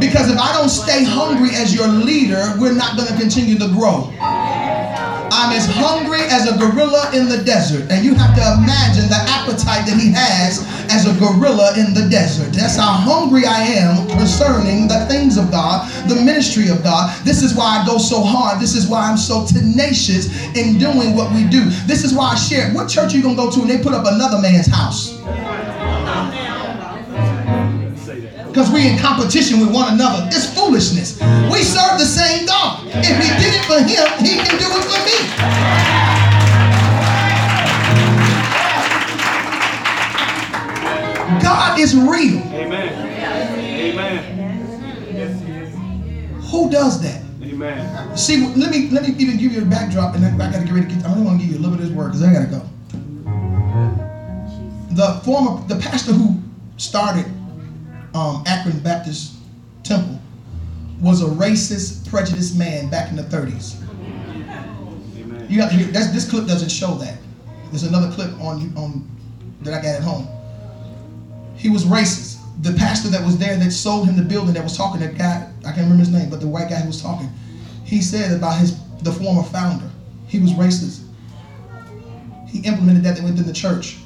Because 0.00 0.28
if 0.30 0.38
I 0.38 0.52
don't 0.52 0.68
stay 0.68 1.04
hungry 1.04 1.50
as 1.54 1.74
your 1.74 1.86
leader, 1.86 2.54
we're 2.58 2.74
not 2.74 2.96
going 2.96 3.08
to 3.08 3.16
continue 3.16 3.56
to 3.58 3.68
grow. 3.68 4.10
I'm 5.30 5.52
as 5.52 5.66
hungry 5.66 6.20
as 6.28 6.48
a 6.48 6.58
gorilla 6.58 7.10
in 7.14 7.28
the 7.28 7.42
desert. 7.44 7.90
And 7.90 8.04
you 8.04 8.14
have 8.14 8.34
to 8.36 8.44
imagine 8.60 9.08
the 9.08 9.20
appetite 9.28 9.86
that 9.86 9.98
he 9.98 10.12
has 10.12 10.64
as 10.90 11.06
a 11.06 11.14
gorilla 11.18 11.72
in 11.78 11.94
the 11.94 12.08
desert. 12.08 12.52
That's 12.52 12.76
how 12.76 12.92
hungry 12.92 13.46
I 13.46 13.62
am 13.62 14.06
concerning 14.08 14.88
the 14.88 15.06
things 15.06 15.36
of 15.36 15.50
God, 15.50 15.88
the 16.08 16.16
ministry 16.16 16.68
of 16.68 16.82
God. 16.82 17.14
This 17.24 17.42
is 17.42 17.54
why 17.54 17.80
I 17.80 17.86
go 17.86 17.98
so 17.98 18.22
hard. 18.22 18.60
This 18.60 18.74
is 18.74 18.88
why 18.88 19.08
I'm 19.08 19.16
so 19.16 19.46
tenacious 19.46 20.28
in 20.56 20.78
doing 20.78 21.16
what 21.16 21.32
we 21.32 21.44
do. 21.44 21.64
This 21.86 22.04
is 22.04 22.14
why 22.14 22.32
I 22.32 22.36
share. 22.36 22.72
What 22.72 22.88
church 22.88 23.14
are 23.14 23.16
you 23.16 23.22
going 23.22 23.36
to 23.36 23.42
go 23.42 23.50
to 23.50 23.60
and 23.60 23.70
they 23.70 23.82
put 23.82 23.92
up 23.92 24.06
another 24.06 24.40
man's 24.40 24.66
house? 24.66 25.20
Because 28.54 28.70
we're 28.70 28.88
in 28.88 28.96
competition 28.96 29.58
with 29.58 29.74
one 29.74 29.92
another. 29.92 30.28
It's 30.28 30.46
foolishness. 30.54 31.18
We 31.50 31.64
serve 31.64 31.98
the 31.98 32.06
same 32.06 32.46
God. 32.46 32.86
If 32.86 33.18
he 33.18 33.28
did 33.42 33.52
it 33.52 33.64
for 33.66 33.80
him, 33.82 34.06
he 34.22 34.36
can 34.38 34.56
do 34.62 34.70
it 34.70 34.84
for 34.86 35.00
me. 35.02 35.18
God 41.42 41.80
is 41.80 41.96
real. 41.96 42.38
Amen. 42.54 42.94
Amen. 43.90 44.30
Who 46.42 46.70
does 46.70 47.02
that? 47.02 47.22
Amen. 47.42 48.16
See, 48.16 48.46
let 48.54 48.70
me 48.70 48.88
let 48.90 49.02
me 49.02 49.16
even 49.18 49.36
give 49.36 49.52
you 49.52 49.62
a 49.62 49.64
backdrop, 49.64 50.14
and 50.14 50.24
I, 50.24 50.32
I 50.32 50.52
got 50.52 50.60
to 50.60 50.64
get 50.64 50.72
ready 50.72 50.86
to 50.86 50.94
get. 50.94 51.04
I 51.04 51.10
only 51.10 51.24
want 51.24 51.40
to 51.40 51.44
give 51.44 51.52
you 51.52 51.58
a 51.58 51.62
little 51.62 51.76
bit 51.76 51.82
of 51.82 51.88
this 51.88 51.96
word 51.96 52.12
because 52.12 52.22
I 52.22 52.32
got 52.32 52.44
to 52.44 52.50
go. 52.52 52.62
The 54.94 55.20
former, 55.24 55.60
the 55.66 55.74
pastor 55.74 56.12
who 56.12 56.40
started 56.76 57.26
um, 58.14 58.42
Akron 58.46 58.78
Baptist 58.80 59.34
Temple 59.82 60.20
was 61.00 61.22
a 61.22 61.26
racist, 61.26 62.08
prejudiced 62.08 62.56
man 62.56 62.88
back 62.88 63.10
in 63.10 63.16
the 63.16 63.22
30s. 63.22 63.82
Amen. 65.18 65.46
You 65.50 65.60
have 65.60 65.70
to 65.70 65.76
hear, 65.76 65.86
that's, 65.88 66.12
this 66.12 66.28
clip 66.28 66.46
doesn't 66.46 66.70
show 66.70 66.94
that. 66.94 67.18
There's 67.70 67.82
another 67.82 68.10
clip 68.12 68.32
on 68.40 68.72
on 68.76 69.10
that 69.62 69.74
I 69.74 69.82
got 69.82 69.96
at 69.96 70.02
home. 70.02 70.28
He 71.56 71.68
was 71.68 71.84
racist. 71.84 72.40
The 72.62 72.72
pastor 72.74 73.08
that 73.08 73.24
was 73.24 73.36
there 73.36 73.56
that 73.56 73.70
sold 73.72 74.06
him 74.06 74.16
the 74.16 74.22
building 74.22 74.54
that 74.54 74.62
was 74.62 74.76
talking, 74.76 75.00
that 75.00 75.18
guy, 75.18 75.50
I 75.60 75.72
can't 75.72 75.78
remember 75.78 76.04
his 76.04 76.12
name, 76.12 76.30
but 76.30 76.40
the 76.40 76.46
white 76.46 76.70
guy 76.70 76.76
who 76.76 76.86
was 76.86 77.02
talking, 77.02 77.28
he 77.84 78.00
said 78.00 78.30
about 78.36 78.58
his 78.58 78.78
the 79.02 79.12
former 79.12 79.42
founder, 79.42 79.90
he 80.28 80.38
was 80.38 80.52
racist. 80.52 81.04
He 82.48 82.60
implemented 82.60 83.02
that 83.02 83.22
within 83.22 83.44
the 83.44 83.52
church. 83.52 83.98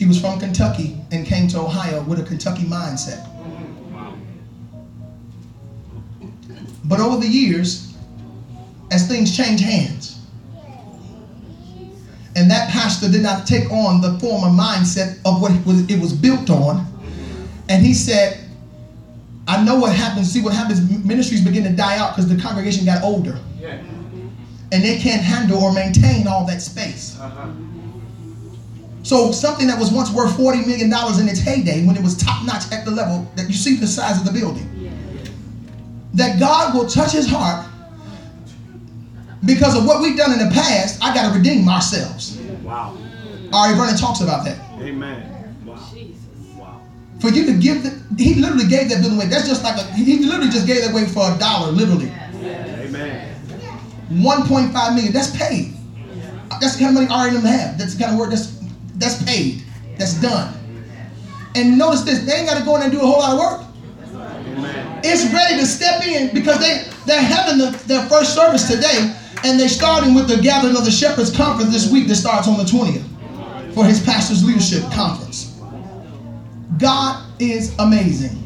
He 0.00 0.06
was 0.06 0.18
from 0.18 0.40
Kentucky 0.40 0.96
and 1.12 1.26
came 1.26 1.46
to 1.48 1.60
Ohio 1.60 2.02
with 2.04 2.18
a 2.20 2.22
Kentucky 2.22 2.62
mindset. 2.62 3.20
But 6.84 7.00
over 7.00 7.18
the 7.18 7.28
years, 7.28 7.94
as 8.90 9.06
things 9.06 9.36
change 9.36 9.60
hands, 9.60 10.18
and 12.34 12.50
that 12.50 12.70
pastor 12.70 13.10
did 13.10 13.22
not 13.22 13.46
take 13.46 13.70
on 13.70 14.00
the 14.00 14.18
former 14.20 14.48
mindset 14.48 15.18
of 15.26 15.42
what 15.42 15.52
it 15.52 15.66
was, 15.66 15.82
it 15.90 16.00
was 16.00 16.14
built 16.14 16.48
on, 16.48 16.86
and 17.68 17.84
he 17.84 17.92
said, 17.92 18.48
I 19.46 19.62
know 19.62 19.78
what 19.78 19.94
happens. 19.94 20.32
See 20.32 20.40
what 20.40 20.54
happens, 20.54 20.80
ministries 21.04 21.44
begin 21.44 21.64
to 21.64 21.76
die 21.76 21.98
out 21.98 22.16
because 22.16 22.26
the 22.26 22.40
congregation 22.40 22.86
got 22.86 23.02
older. 23.02 23.38
And 24.72 24.82
they 24.82 24.98
can't 24.98 25.20
handle 25.20 25.62
or 25.62 25.74
maintain 25.74 26.26
all 26.26 26.46
that 26.46 26.62
space. 26.62 27.18
Uh-huh. 27.20 27.48
So 29.02 29.32
something 29.32 29.66
that 29.66 29.78
was 29.78 29.90
once 29.90 30.10
worth 30.12 30.36
$40 30.36 30.66
million 30.66 30.88
in 30.88 31.28
its 31.28 31.40
heyday, 31.40 31.86
when 31.86 31.96
it 31.96 32.02
was 32.02 32.16
top 32.16 32.44
notch 32.44 32.70
at 32.72 32.84
the 32.84 32.90
level 32.90 33.26
that 33.36 33.48
you 33.48 33.54
see 33.54 33.76
the 33.76 33.86
size 33.86 34.18
of 34.18 34.24
the 34.24 34.38
building, 34.38 34.68
that 36.14 36.38
God 36.38 36.74
will 36.74 36.86
touch 36.86 37.12
his 37.12 37.26
heart 37.28 37.66
because 39.44 39.76
of 39.76 39.86
what 39.86 40.02
we've 40.02 40.16
done 40.16 40.32
in 40.32 40.38
the 40.38 40.52
past, 40.52 41.02
I 41.02 41.14
got 41.14 41.32
to 41.32 41.38
redeem 41.38 41.68
ourselves. 41.68 42.38
Wow. 42.62 42.96
R.A. 43.52 43.74
Vernon 43.74 43.96
talks 43.96 44.20
about 44.20 44.44
that. 44.44 44.58
Amen. 44.80 45.56
Wow. 45.64 45.76
Wow. 46.56 46.80
For 47.20 47.30
you 47.30 47.46
to 47.46 47.54
give 47.54 47.82
the, 47.82 48.22
he 48.22 48.34
literally 48.34 48.68
gave 48.68 48.90
that 48.90 49.00
building 49.00 49.16
away. 49.18 49.26
That's 49.26 49.48
just 49.48 49.64
like 49.64 49.80
a, 49.80 49.84
he 49.94 50.18
literally 50.24 50.50
just 50.50 50.66
gave 50.66 50.82
that 50.82 50.92
away 50.92 51.06
for 51.06 51.34
a 51.34 51.38
dollar, 51.38 51.72
literally. 51.72 52.12
Amen. 52.42 53.34
1.5 54.10 54.94
million, 54.94 55.12
that's 55.12 55.36
paid. 55.36 55.74
That's 56.60 56.76
the 56.76 56.84
kind 56.84 56.96
of 56.96 57.02
money 57.02 57.06
R.A. 57.10 57.28
and 57.28 57.36
them 57.38 57.44
have. 57.44 57.78
That's 57.78 57.94
the 57.94 58.02
kind 58.02 58.12
of 58.12 58.18
work 58.18 58.30
that's, 58.30 58.59
that's 59.00 59.22
paid. 59.24 59.62
That's 59.98 60.20
done. 60.20 60.54
And 61.56 61.76
notice 61.76 62.02
this, 62.02 62.20
they 62.24 62.34
ain't 62.34 62.48
got 62.48 62.58
to 62.58 62.64
go 62.64 62.76
in 62.76 62.82
and 62.82 62.92
do 62.92 62.98
a 62.98 63.06
whole 63.06 63.18
lot 63.18 63.32
of 63.32 63.38
work. 63.38 63.66
It's 65.02 65.32
ready 65.32 65.56
to 65.56 65.66
step 65.66 66.06
in 66.06 66.32
because 66.34 66.60
they, 66.60 66.86
they're 67.06 67.22
having 67.22 67.58
the, 67.58 67.70
their 67.86 68.06
first 68.06 68.34
service 68.34 68.68
today 68.68 69.16
and 69.42 69.58
they're 69.58 69.68
starting 69.68 70.14
with 70.14 70.28
the 70.28 70.36
gathering 70.36 70.76
of 70.76 70.84
the 70.84 70.90
shepherds 70.90 71.34
conference 71.34 71.72
this 71.72 71.90
week 71.90 72.06
that 72.08 72.16
starts 72.16 72.46
on 72.46 72.58
the 72.58 72.64
20th 72.64 73.74
for 73.74 73.84
his 73.84 74.04
pastor's 74.04 74.44
leadership 74.44 74.82
conference. 74.92 75.58
God 76.78 77.24
is 77.40 77.74
amazing. 77.78 78.36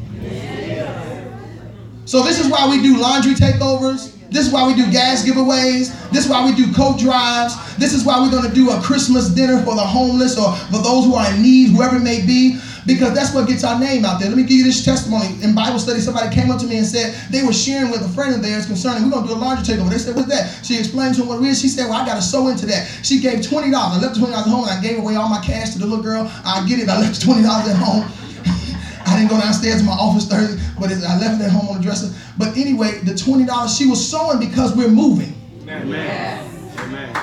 So 2.05 2.23
this 2.23 2.39
is 2.39 2.47
why 2.47 2.69
we 2.69 2.81
do 2.81 2.97
laundry 2.97 3.33
takeovers. 3.33 4.14
This 4.35 4.47
is 4.47 4.51
why 4.51 4.67
we 4.67 4.75
do 4.75 4.91
gas 4.91 5.23
giveaways. 5.23 5.95
This 6.11 6.25
is 6.25 6.29
why 6.29 6.45
we 6.45 6.53
do 6.53 6.67
coat 6.73 6.99
drives. 6.99 7.55
This 7.77 7.93
is 7.93 8.03
why 8.03 8.19
we're 8.19 8.29
going 8.29 8.43
to 8.43 8.53
do 8.53 8.69
a 8.69 8.81
Christmas 8.81 9.29
dinner 9.29 9.63
for 9.63 9.75
the 9.75 9.81
homeless 9.81 10.37
or 10.37 10.53
for 10.67 10.83
those 10.83 11.05
who 11.05 11.15
are 11.15 11.25
in 11.31 11.41
need, 11.41 11.69
whoever 11.69 11.95
it 11.95 12.03
may 12.03 12.19
be, 12.19 12.59
because 12.85 13.15
that's 13.15 13.33
what 13.33 13.47
gets 13.47 13.63
our 13.63 13.79
name 13.79 14.03
out 14.03 14.19
there. 14.19 14.27
Let 14.27 14.35
me 14.35 14.43
give 14.43 14.57
you 14.59 14.65
this 14.65 14.83
testimony. 14.83 15.41
In 15.41 15.55
Bible 15.55 15.79
study, 15.79 16.01
somebody 16.01 16.35
came 16.35 16.51
up 16.51 16.59
to 16.59 16.67
me 16.67 16.79
and 16.79 16.85
said 16.85 17.15
they 17.31 17.43
were 17.43 17.53
sharing 17.53 17.91
with 17.91 18.01
a 18.01 18.09
friend 18.09 18.35
of 18.35 18.41
theirs 18.41 18.65
concerning, 18.65 19.05
we're 19.05 19.11
going 19.11 19.25
to 19.25 19.33
do 19.33 19.39
a 19.39 19.39
laundry 19.39 19.63
takeover. 19.63 19.89
They 19.89 19.99
said, 19.99 20.17
what's 20.17 20.27
that? 20.27 20.65
She 20.65 20.77
explained 20.77 21.15
to 21.15 21.21
them 21.21 21.29
what 21.29 21.41
it 21.41 21.47
is. 21.47 21.61
She 21.61 21.69
said, 21.69 21.87
well, 21.87 22.01
I 22.01 22.05
got 22.05 22.15
to 22.15 22.21
sew 22.21 22.49
into 22.49 22.65
that. 22.65 22.91
She 23.03 23.21
gave 23.21 23.39
$20. 23.39 23.73
I 23.73 24.01
left 24.01 24.19
$20 24.19 24.33
at 24.35 24.43
home 24.43 24.67
and 24.67 24.71
I 24.77 24.81
gave 24.81 24.99
away 24.99 25.15
all 25.15 25.29
my 25.29 25.39
cash 25.39 25.69
to 25.71 25.79
the 25.79 25.85
little 25.85 26.03
girl. 26.03 26.29
I 26.43 26.67
get 26.67 26.79
it. 26.79 26.89
I 26.89 26.99
left 26.99 27.21
$20 27.21 27.39
at 27.45 27.77
home. 27.77 28.03
I 29.15 29.19
didn't 29.19 29.31
go 29.31 29.39
downstairs 29.39 29.79
to 29.79 29.87
my 29.87 29.93
office 29.93 30.27
Thursday, 30.27 30.61
but 30.77 30.91
I 30.91 31.15
left 31.15 31.39
it 31.39 31.45
at 31.45 31.51
home 31.51 31.69
on 31.69 31.77
the 31.77 31.83
dresser. 31.83 32.11
But 32.37 32.57
anyway, 32.57 32.99
the 33.07 33.15
$20 33.15 33.47
she 33.71 33.87
was 33.87 34.03
sewing 34.03 34.43
because 34.43 34.75
we're 34.75 34.91
moving. 34.91 35.31
Amen. 35.69 36.43
Amen. 36.79 37.15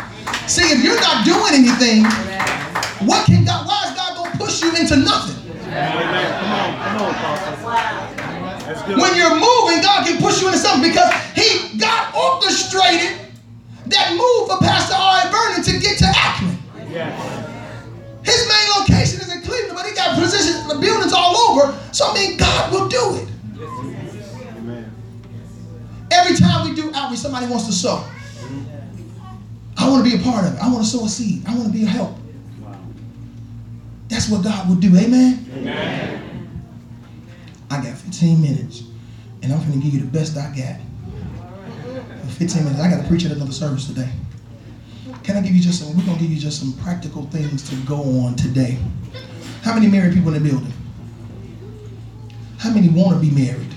See, 0.48 0.64
if 0.72 0.82
you're 0.82 0.96
not 0.96 1.26
doing 1.28 1.52
anything, 1.52 2.08
what 3.04 3.26
can 3.26 3.44
God, 3.44 3.68
why 3.68 3.84
is 3.84 3.92
God 3.92 4.16
going 4.16 4.32
to 4.32 4.38
push 4.38 4.62
you 4.62 4.72
into 4.72 4.96
nothing? 5.04 5.36
Amen. 5.68 6.32
Come 6.40 6.52
on. 6.56 6.72
Come 6.80 7.02
on, 7.04 7.12
Pastor. 7.12 7.60
That's 8.64 8.82
good. 8.88 8.96
When 8.96 9.12
you're 9.14 9.36
moving, 9.36 9.84
God 9.84 10.08
can 10.08 10.16
push 10.16 10.40
you 10.40 10.48
into 10.48 10.64
something 10.64 10.88
because 10.88 11.12
He 11.36 11.76
God 11.76 12.08
orchestrated 12.16 13.20
that 13.92 14.16
move 14.16 14.48
for 14.48 14.64
Pastor 14.64 14.96
R. 14.96 15.28
Vernon 15.28 15.60
to 15.60 15.72
get 15.76 15.98
to 15.98 16.08
Akron. 16.08 16.56
Yes. 16.88 17.12
His 18.24 18.48
main 18.48 18.80
location 18.80 19.20
is 19.20 19.32
in 19.34 19.42
Cleveland, 19.42 19.74
but 19.74 19.86
he 19.86 19.94
got 19.94 20.18
positions, 20.18 20.62
in 20.62 20.68
the 20.68 20.78
buildings 20.78 21.12
all 21.12 21.36
over. 21.36 21.78
So 21.92 22.06
I 22.08 22.14
mean, 22.14 22.36
God 22.36 22.72
will 22.72 22.88
do 22.88 23.16
it. 23.16 23.28
Amen. 24.56 24.92
Every 26.10 26.36
time 26.36 26.68
we 26.68 26.74
do 26.74 26.92
outreach, 26.94 27.20
somebody 27.20 27.46
wants 27.46 27.66
to 27.66 27.72
sow. 27.72 28.04
I 29.76 29.88
want 29.88 30.04
to 30.04 30.10
be 30.10 30.20
a 30.20 30.24
part 30.24 30.46
of 30.46 30.54
it. 30.54 30.60
I 30.60 30.70
want 30.70 30.84
to 30.84 30.90
sow 30.90 31.04
a 31.04 31.08
seed. 31.08 31.44
I 31.46 31.54
want 31.54 31.66
to 31.66 31.72
be 31.72 31.84
a 31.84 31.88
help. 31.88 32.16
That's 34.08 34.28
what 34.28 34.44
God 34.44 34.68
will 34.68 34.76
do. 34.76 34.94
Amen? 34.96 35.44
Amen. 35.56 36.58
I 37.70 37.82
got 37.82 37.96
15 37.96 38.42
minutes, 38.42 38.84
and 39.42 39.52
I'm 39.52 39.58
going 39.60 39.72
to 39.72 39.78
give 39.78 39.94
you 39.94 40.00
the 40.00 40.06
best 40.06 40.36
I 40.36 40.54
got. 40.54 40.76
For 42.20 42.28
15 42.28 42.64
minutes. 42.64 42.80
I 42.82 42.90
got 42.90 43.02
to 43.02 43.08
preach 43.08 43.24
at 43.24 43.32
another 43.32 43.52
service 43.52 43.86
today. 43.86 44.10
Can 45.24 45.36
I 45.36 45.40
give 45.40 45.52
you 45.54 45.62
just 45.62 45.78
some, 45.80 45.96
we're 45.96 46.04
going 46.04 46.18
to 46.18 46.22
give 46.22 46.32
you 46.32 46.38
just 46.40 46.58
some 46.58 46.72
practical 46.84 47.24
things 47.26 47.68
to 47.70 47.76
go 47.86 48.02
on 48.20 48.34
today. 48.34 48.76
How 49.62 49.72
many 49.74 49.86
married 49.86 50.14
people 50.14 50.34
in 50.34 50.42
the 50.42 50.50
building? 50.50 50.72
How 52.58 52.70
many 52.70 52.88
want 52.88 53.14
to 53.14 53.20
be 53.20 53.30
married? 53.30 53.68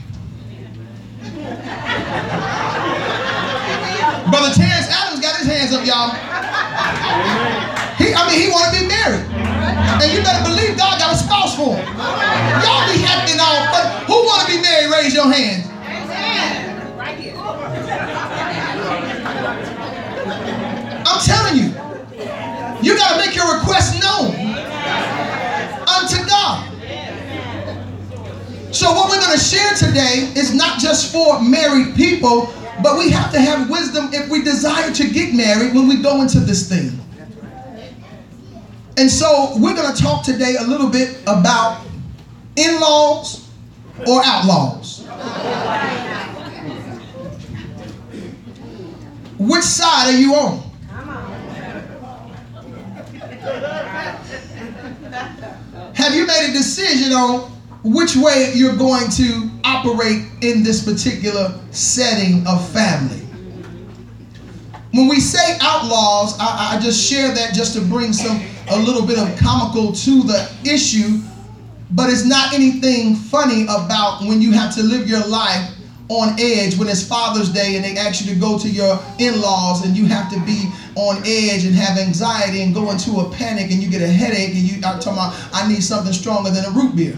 Brother 4.31 4.53
Terrence 4.55 4.87
Adams 4.89 5.21
got 5.21 5.37
his 5.37 5.45
hands 5.45 5.71
up, 5.73 5.85
y'all. 5.85 6.09
He, 7.97 8.13
I 8.13 8.27
mean, 8.27 8.39
he 8.41 8.49
want 8.49 8.73
to 8.73 8.79
be 8.81 8.87
married. 8.87 9.25
And 10.01 10.11
you 10.11 10.21
better 10.25 10.43
believe 10.49 10.75
God 10.77 10.97
got 10.99 11.13
a 11.13 11.17
spouse 11.17 11.55
for 11.55 11.75
him. 11.77 11.85
Y'all 11.85 12.89
be 12.89 13.05
acting 13.05 13.39
all 13.39 13.69
fun. 13.69 13.85
Who 14.09 14.17
want 14.25 14.47
to 14.49 14.55
be 14.55 14.61
married? 14.61 14.89
Raise 14.91 15.13
your 15.13 15.29
hand. 15.31 15.63
I'm 21.07 21.14
telling 21.25 21.57
you, 21.57 21.73
you 22.81 22.95
got 22.95 23.13
to 23.13 23.25
make 23.25 23.35
your 23.35 23.57
request 23.57 24.01
known 24.01 24.35
unto 25.87 26.25
God. 26.25 26.71
So, 28.71 28.91
what 28.91 29.09
we're 29.09 29.21
going 29.21 29.37
to 29.37 29.43
share 29.43 29.73
today 29.73 30.31
is 30.35 30.53
not 30.53 30.79
just 30.79 31.11
for 31.11 31.41
married 31.41 31.95
people, 31.95 32.53
but 32.83 32.97
we 32.97 33.09
have 33.09 33.31
to 33.31 33.39
have 33.39 33.69
wisdom 33.69 34.09
if 34.13 34.29
we 34.29 34.43
desire 34.43 34.91
to 34.93 35.09
get 35.09 35.33
married 35.33 35.73
when 35.73 35.87
we 35.87 36.01
go 36.01 36.21
into 36.21 36.39
this 36.39 36.67
thing. 36.67 36.99
And 38.97 39.09
so, 39.09 39.53
we're 39.57 39.75
going 39.75 39.95
to 39.95 40.01
talk 40.01 40.23
today 40.23 40.55
a 40.59 40.63
little 40.63 40.89
bit 40.89 41.17
about 41.23 41.85
in 42.55 42.79
laws 42.79 43.49
or 44.07 44.21
outlaws. 44.23 45.05
Which 49.37 49.63
side 49.63 50.13
are 50.13 50.17
you 50.17 50.33
on? 50.35 50.64
Have 56.05 56.13
you 56.13 56.27
made 56.27 56.51
a 56.51 56.53
decision 56.53 57.13
on 57.13 57.51
which 57.81 58.15
way 58.15 58.51
you're 58.53 58.75
going 58.75 59.09
to 59.09 59.49
operate 59.63 60.27
in 60.41 60.61
this 60.61 60.85
particular 60.85 61.59
setting 61.71 62.45
of 62.45 62.69
family? 62.69 63.21
When 64.93 65.07
we 65.07 65.19
say 65.19 65.57
outlaws, 65.61 66.37
I, 66.39 66.75
I 66.75 66.79
just 66.79 67.03
share 67.03 67.33
that 67.33 67.55
just 67.55 67.73
to 67.73 67.81
bring 67.81 68.13
some 68.13 68.39
a 68.69 68.77
little 68.77 69.03
bit 69.03 69.17
of 69.17 69.35
comical 69.39 69.93
to 69.93 70.21
the 70.21 70.47
issue, 70.63 71.21
but 71.89 72.11
it's 72.11 72.23
not 72.23 72.53
anything 72.53 73.15
funny 73.15 73.63
about 73.63 74.21
when 74.21 74.43
you 74.43 74.51
have 74.51 74.75
to 74.75 74.83
live 74.83 75.09
your 75.09 75.25
life 75.25 75.74
on 76.09 76.39
edge 76.39 76.77
when 76.77 76.87
it's 76.87 77.03
Father's 77.03 77.49
Day 77.51 77.75
and 77.75 77.83
they 77.83 77.97
ask 77.97 78.23
you 78.23 78.33
to 78.33 78.39
go 78.39 78.59
to 78.59 78.69
your 78.69 78.99
in-laws 79.19 79.85
and 79.85 79.97
you 79.97 80.05
have 80.05 80.31
to 80.31 80.39
be 80.45 80.69
on 80.95 81.17
edge 81.25 81.65
and 81.65 81.73
have 81.75 81.97
anxiety 81.97 82.61
and 82.61 82.73
go 82.73 82.91
into 82.91 83.19
a 83.19 83.29
panic 83.31 83.71
and 83.71 83.81
you 83.81 83.89
get 83.89 84.01
a 84.01 84.07
headache 84.07 84.55
and 84.55 84.63
you 84.63 84.77
are 84.85 84.99
talking 84.99 85.13
about 85.13 85.35
I 85.51 85.67
need 85.67 85.83
something 85.83 86.13
stronger 86.13 86.51
than 86.51 86.65
a 86.65 86.69
root 86.71 86.95
beer. 86.95 87.17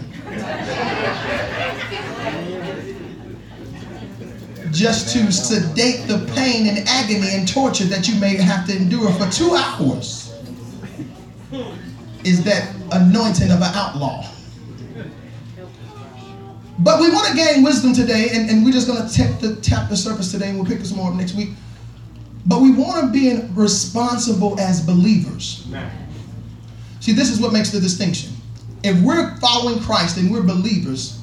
Just 4.70 5.12
to 5.14 5.32
sedate 5.32 6.06
the 6.06 6.30
pain 6.34 6.66
and 6.66 6.86
agony 6.88 7.34
and 7.34 7.46
torture 7.46 7.84
that 7.84 8.08
you 8.08 8.18
may 8.20 8.36
have 8.36 8.66
to 8.68 8.76
endure 8.76 9.12
for 9.12 9.30
two 9.30 9.54
hours 9.54 10.32
is 12.24 12.44
that 12.44 12.74
anointing 12.92 13.50
of 13.50 13.58
an 13.58 13.74
outlaw. 13.74 14.24
But 16.80 17.00
we 17.00 17.10
want 17.10 17.26
to 17.28 17.34
gain 17.34 17.64
wisdom 17.64 17.92
today, 17.92 18.28
and, 18.32 18.48
and 18.48 18.64
we're 18.64 18.72
just 18.72 18.86
going 18.86 19.06
to 19.06 19.12
tap 19.12 19.40
the, 19.40 19.56
tap 19.56 19.88
the 19.88 19.96
surface 19.96 20.30
today, 20.30 20.50
and 20.50 20.58
we'll 20.58 20.66
pick 20.66 20.78
this 20.78 20.94
more 20.94 21.10
up 21.10 21.16
next 21.16 21.34
week. 21.34 21.50
But 22.46 22.60
we 22.60 22.70
want 22.70 23.04
to 23.04 23.10
be 23.12 23.40
responsible 23.54 24.58
as 24.60 24.80
believers. 24.80 25.66
See, 27.00 27.12
this 27.12 27.30
is 27.30 27.40
what 27.40 27.52
makes 27.52 27.70
the 27.70 27.80
distinction. 27.80 28.32
If 28.84 29.00
we're 29.02 29.36
following 29.38 29.80
Christ 29.80 30.18
and 30.18 30.30
we're 30.30 30.42
believers 30.42 31.20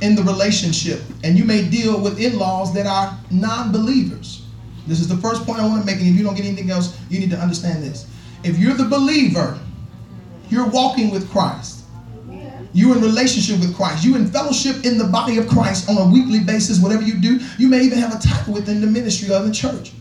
in 0.00 0.14
the 0.14 0.22
relationship, 0.22 1.02
and 1.24 1.36
you 1.36 1.44
may 1.44 1.68
deal 1.68 2.00
with 2.00 2.18
in 2.18 2.38
laws 2.38 2.72
that 2.74 2.86
are 2.86 3.18
non 3.30 3.70
believers. 3.70 4.46
This 4.86 5.00
is 5.00 5.08
the 5.08 5.16
first 5.18 5.44
point 5.44 5.60
I 5.60 5.66
want 5.66 5.82
to 5.82 5.86
make, 5.86 5.98
and 5.98 6.08
if 6.08 6.14
you 6.14 6.24
don't 6.24 6.34
get 6.34 6.46
anything 6.46 6.70
else, 6.70 6.98
you 7.10 7.18
need 7.18 7.30
to 7.30 7.36
understand 7.36 7.82
this. 7.82 8.08
If 8.44 8.58
you're 8.58 8.74
the 8.74 8.84
believer, 8.84 9.58
you're 10.48 10.68
walking 10.68 11.10
with 11.10 11.30
Christ 11.30 11.77
you 12.72 12.92
in 12.92 13.00
relationship 13.00 13.60
with 13.60 13.74
Christ. 13.76 14.04
You 14.04 14.16
in 14.16 14.26
fellowship 14.26 14.84
in 14.84 14.98
the 14.98 15.04
body 15.04 15.38
of 15.38 15.48
Christ 15.48 15.88
on 15.88 15.96
a 15.96 16.12
weekly 16.12 16.40
basis, 16.40 16.80
whatever 16.80 17.02
you 17.02 17.18
do. 17.18 17.40
You 17.58 17.68
may 17.68 17.82
even 17.82 17.98
have 17.98 18.14
a 18.14 18.18
title 18.18 18.54
within 18.54 18.80
the 18.80 18.86
ministry 18.86 19.34
of 19.34 19.46
the 19.46 19.52
church. 19.52 19.92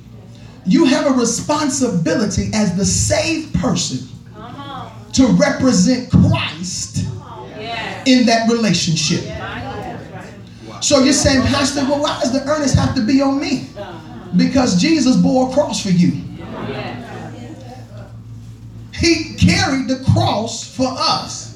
You 0.66 0.86
have 0.86 1.06
a 1.08 1.12
responsibility 1.12 2.50
as 2.54 2.76
the 2.76 2.86
saved 2.86 3.56
person 3.56 4.08
to 5.14 5.28
represent 5.28 6.12
Christ 6.12 7.06
in 8.06 8.26
that 8.26 8.50
relationship. 8.50 9.24
So 10.82 11.00
you're 11.00 11.14
saying, 11.14 11.42
Pastor, 11.44 11.82
well, 11.82 12.02
why 12.02 12.20
does 12.22 12.34
the 12.34 12.46
earnest 12.48 12.76
have 12.76 12.94
to 12.96 13.02
be 13.02 13.22
on 13.22 13.40
me? 13.40 13.70
Because 14.36 14.80
Jesus 14.80 15.16
bore 15.16 15.50
a 15.50 15.54
cross 15.54 15.82
for 15.82 15.90
you. 15.90 16.22
He 18.94 19.36
carried 19.36 19.88
the 19.88 20.04
cross 20.14 20.76
for 20.76 20.88
us. 20.88 21.56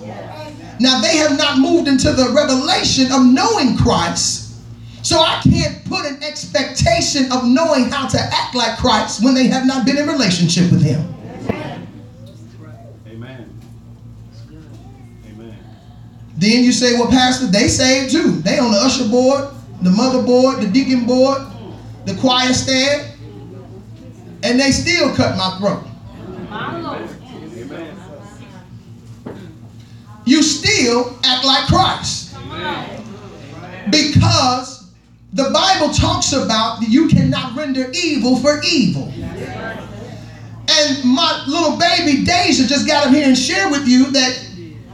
Now 0.82 1.00
they 1.00 1.18
have 1.18 1.38
not 1.38 1.60
moved 1.60 1.88
into 1.88 2.12
the 2.12 2.30
revelation 2.34 3.12
of 3.12 3.24
knowing 3.24 3.78
Christ. 3.78 4.56
So 5.04 5.20
I 5.20 5.40
can't 5.44 5.86
put 5.86 6.08
an 6.08 6.24
expectation 6.24 7.32
of 7.32 7.46
knowing 7.46 7.92
how 7.92 8.08
to 8.08 8.18
act 8.20 8.56
like 8.56 8.80
Christ 8.80 9.24
when 9.24 9.36
they 9.36 9.46
have 9.46 9.68
not 9.68 9.86
been 9.86 10.00
in 10.00 10.08
relationship 10.08 10.72
with 10.72 10.82
him. 10.82 11.14
Amen. 13.08 13.60
Amen. 15.28 15.60
Then 16.38 16.64
you 16.64 16.72
say, 16.72 16.94
well, 16.96 17.10
Pastor, 17.10 17.46
they 17.46 17.68
saved 17.68 18.12
too. 18.12 18.42
They 18.42 18.58
on 18.58 18.72
the 18.72 18.80
usher 18.80 19.08
board, 19.08 19.50
the 19.84 19.92
mother 19.92 20.24
board, 20.24 20.62
the 20.62 20.68
deacon 20.68 21.06
board, 21.06 21.44
the 22.06 22.16
choir 22.16 22.54
stand, 22.54 23.08
and 24.42 24.60
they 24.60 24.72
still 24.72 25.16
cut 25.16 25.38
my 25.38 25.60
throat. 25.60 25.84
You 30.26 30.44
still 30.44 31.18
act 31.24 31.46
like 31.46 31.68
Christ. 31.68 32.36
Because 33.90 34.92
the 35.34 35.50
Bible 35.54 35.94
talks 35.94 36.34
about 36.34 36.82
you 36.82 37.08
cannot 37.08 37.56
render 37.56 37.90
evil 37.94 38.38
for 38.38 38.62
evil. 38.64 39.12
And 40.70 41.04
my 41.04 41.44
little 41.48 41.78
baby 41.78 42.24
Deja 42.24 42.66
just 42.66 42.88
got 42.88 43.08
up 43.08 43.14
here 43.14 43.28
and 43.28 43.38
shared 43.38 43.72
with 43.72 43.88
you 43.88 44.12
that 44.12 44.48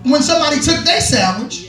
when 0.04 0.22
somebody 0.22 0.60
took 0.60 0.84
their 0.86 1.02
sandwich, 1.02 1.67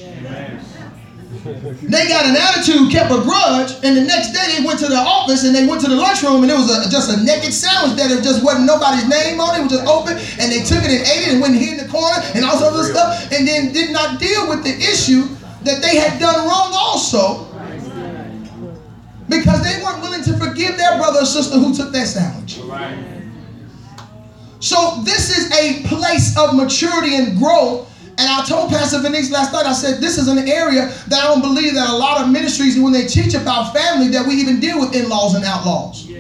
they 1.48 2.08
got 2.08 2.26
an 2.26 2.36
attitude, 2.36 2.90
kept 2.92 3.10
a 3.10 3.20
grudge, 3.22 3.72
and 3.82 3.96
the 3.96 4.04
next 4.04 4.32
day 4.32 4.58
they 4.58 4.64
went 4.64 4.78
to 4.80 4.86
the 4.86 4.96
office 4.96 5.44
and 5.44 5.54
they 5.54 5.66
went 5.66 5.80
to 5.80 5.88
the 5.88 5.96
lunchroom 5.96 6.42
and 6.42 6.50
it 6.50 6.54
was 6.54 6.68
a, 6.68 6.90
just 6.90 7.08
a 7.10 7.22
naked 7.24 7.52
sandwich 7.52 7.96
that 7.96 8.10
it 8.10 8.22
just 8.22 8.44
wasn't 8.44 8.66
nobody's 8.66 9.08
name 9.08 9.40
on 9.40 9.56
it. 9.56 9.60
It 9.60 9.62
was 9.64 9.72
just 9.72 9.86
open 9.86 10.18
and 10.40 10.52
they 10.52 10.60
took 10.60 10.84
it 10.84 10.92
and 10.92 11.02
ate 11.08 11.28
it 11.28 11.32
and 11.32 11.40
went 11.40 11.54
and 11.54 11.62
hid 11.62 11.78
in 11.78 11.86
the 11.86 11.90
corner 11.90 12.20
and 12.34 12.44
all 12.44 12.58
sorts 12.58 12.78
of 12.78 12.86
stuff 12.92 13.32
and 13.32 13.48
then 13.48 13.72
did 13.72 13.90
not 13.92 14.20
deal 14.20 14.48
with 14.48 14.62
the 14.62 14.76
issue 14.76 15.24
that 15.64 15.80
they 15.80 15.96
had 15.96 16.20
done 16.20 16.46
wrong 16.46 16.70
also 16.76 17.48
because 19.28 19.62
they 19.62 19.82
weren't 19.82 20.00
willing 20.00 20.22
to 20.22 20.36
forgive 20.36 20.76
their 20.76 20.96
brother 20.96 21.20
or 21.20 21.26
sister 21.26 21.58
who 21.58 21.74
took 21.74 21.92
that 21.92 22.06
sandwich. 22.06 22.60
So 24.60 25.02
this 25.04 25.36
is 25.36 25.52
a 25.52 25.86
place 25.86 26.36
of 26.36 26.54
maturity 26.54 27.16
and 27.16 27.38
growth 27.38 27.88
and 28.18 28.28
I 28.28 28.44
told 28.44 28.70
Pastor 28.70 28.98
Venice 29.00 29.30
last 29.30 29.52
night, 29.52 29.64
I 29.64 29.72
said, 29.72 30.00
this 30.00 30.18
is 30.18 30.26
an 30.26 30.38
area 30.38 30.92
that 31.06 31.22
I 31.22 31.28
don't 31.28 31.40
believe 31.40 31.74
that 31.74 31.88
a 31.88 31.96
lot 31.96 32.20
of 32.20 32.28
ministries, 32.28 32.76
when 32.78 32.92
they 32.92 33.06
teach 33.06 33.34
about 33.34 33.72
family, 33.72 34.08
that 34.08 34.26
we 34.26 34.34
even 34.34 34.58
deal 34.58 34.80
with 34.80 34.92
in-laws 34.94 35.36
and 35.36 35.44
outlaws. 35.44 36.10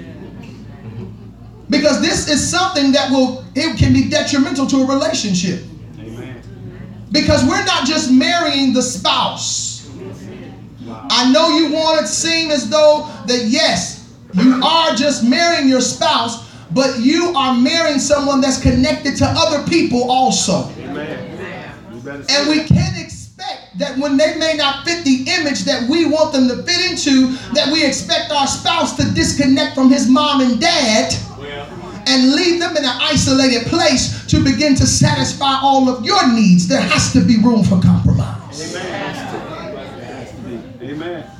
Because 1.68 2.00
this 2.00 2.28
is 2.28 2.48
something 2.48 2.92
that 2.92 3.10
will, 3.10 3.44
it 3.56 3.76
can 3.76 3.92
be 3.92 4.08
detrimental 4.08 4.64
to 4.68 4.76
a 4.76 4.86
relationship. 4.86 5.64
Amen. 5.98 6.40
Because 7.10 7.44
we're 7.44 7.64
not 7.64 7.84
just 7.84 8.12
marrying 8.12 8.72
the 8.72 8.82
spouse. 8.82 9.90
I 11.10 11.32
know 11.32 11.48
you 11.58 11.72
want 11.72 11.98
it 11.98 12.02
to 12.02 12.06
seem 12.06 12.52
as 12.52 12.70
though 12.70 13.10
that 13.26 13.46
yes, 13.48 14.14
you 14.34 14.60
are 14.62 14.94
just 14.94 15.24
marrying 15.24 15.68
your 15.68 15.80
spouse, 15.80 16.48
but 16.70 17.00
you 17.00 17.32
are 17.34 17.54
marrying 17.54 17.98
someone 17.98 18.40
that's 18.40 18.62
connected 18.62 19.16
to 19.16 19.24
other 19.26 19.68
people 19.68 20.10
also. 20.10 20.68
Amen. 20.70 20.87
And 22.28 22.48
we 22.48 22.64
can't 22.64 22.98
expect 22.98 23.78
that 23.78 23.96
when 23.98 24.16
they 24.16 24.36
may 24.38 24.54
not 24.54 24.84
fit 24.84 25.04
the 25.04 25.26
image 25.38 25.64
that 25.64 25.88
we 25.88 26.06
want 26.06 26.32
them 26.32 26.48
to 26.48 26.62
fit 26.62 26.90
into, 26.90 27.32
that 27.54 27.72
we 27.72 27.84
expect 27.84 28.32
our 28.32 28.46
spouse 28.46 28.96
to 28.96 29.04
disconnect 29.14 29.74
from 29.74 29.90
his 29.90 30.08
mom 30.08 30.40
and 30.40 30.60
dad 30.60 31.14
and 32.08 32.32
leave 32.34 32.58
them 32.58 32.76
in 32.76 32.84
an 32.84 32.96
isolated 33.00 33.66
place 33.66 34.26
to 34.26 34.42
begin 34.42 34.74
to 34.74 34.86
satisfy 34.86 35.58
all 35.62 35.88
of 35.88 36.04
your 36.04 36.26
needs. 36.32 36.66
There 36.66 36.80
has 36.80 37.12
to 37.12 37.20
be 37.20 37.36
room 37.36 37.62
for 37.64 37.80
compromise. 37.80 38.74
Amen. 38.74 39.08
Amen. 40.82 41.30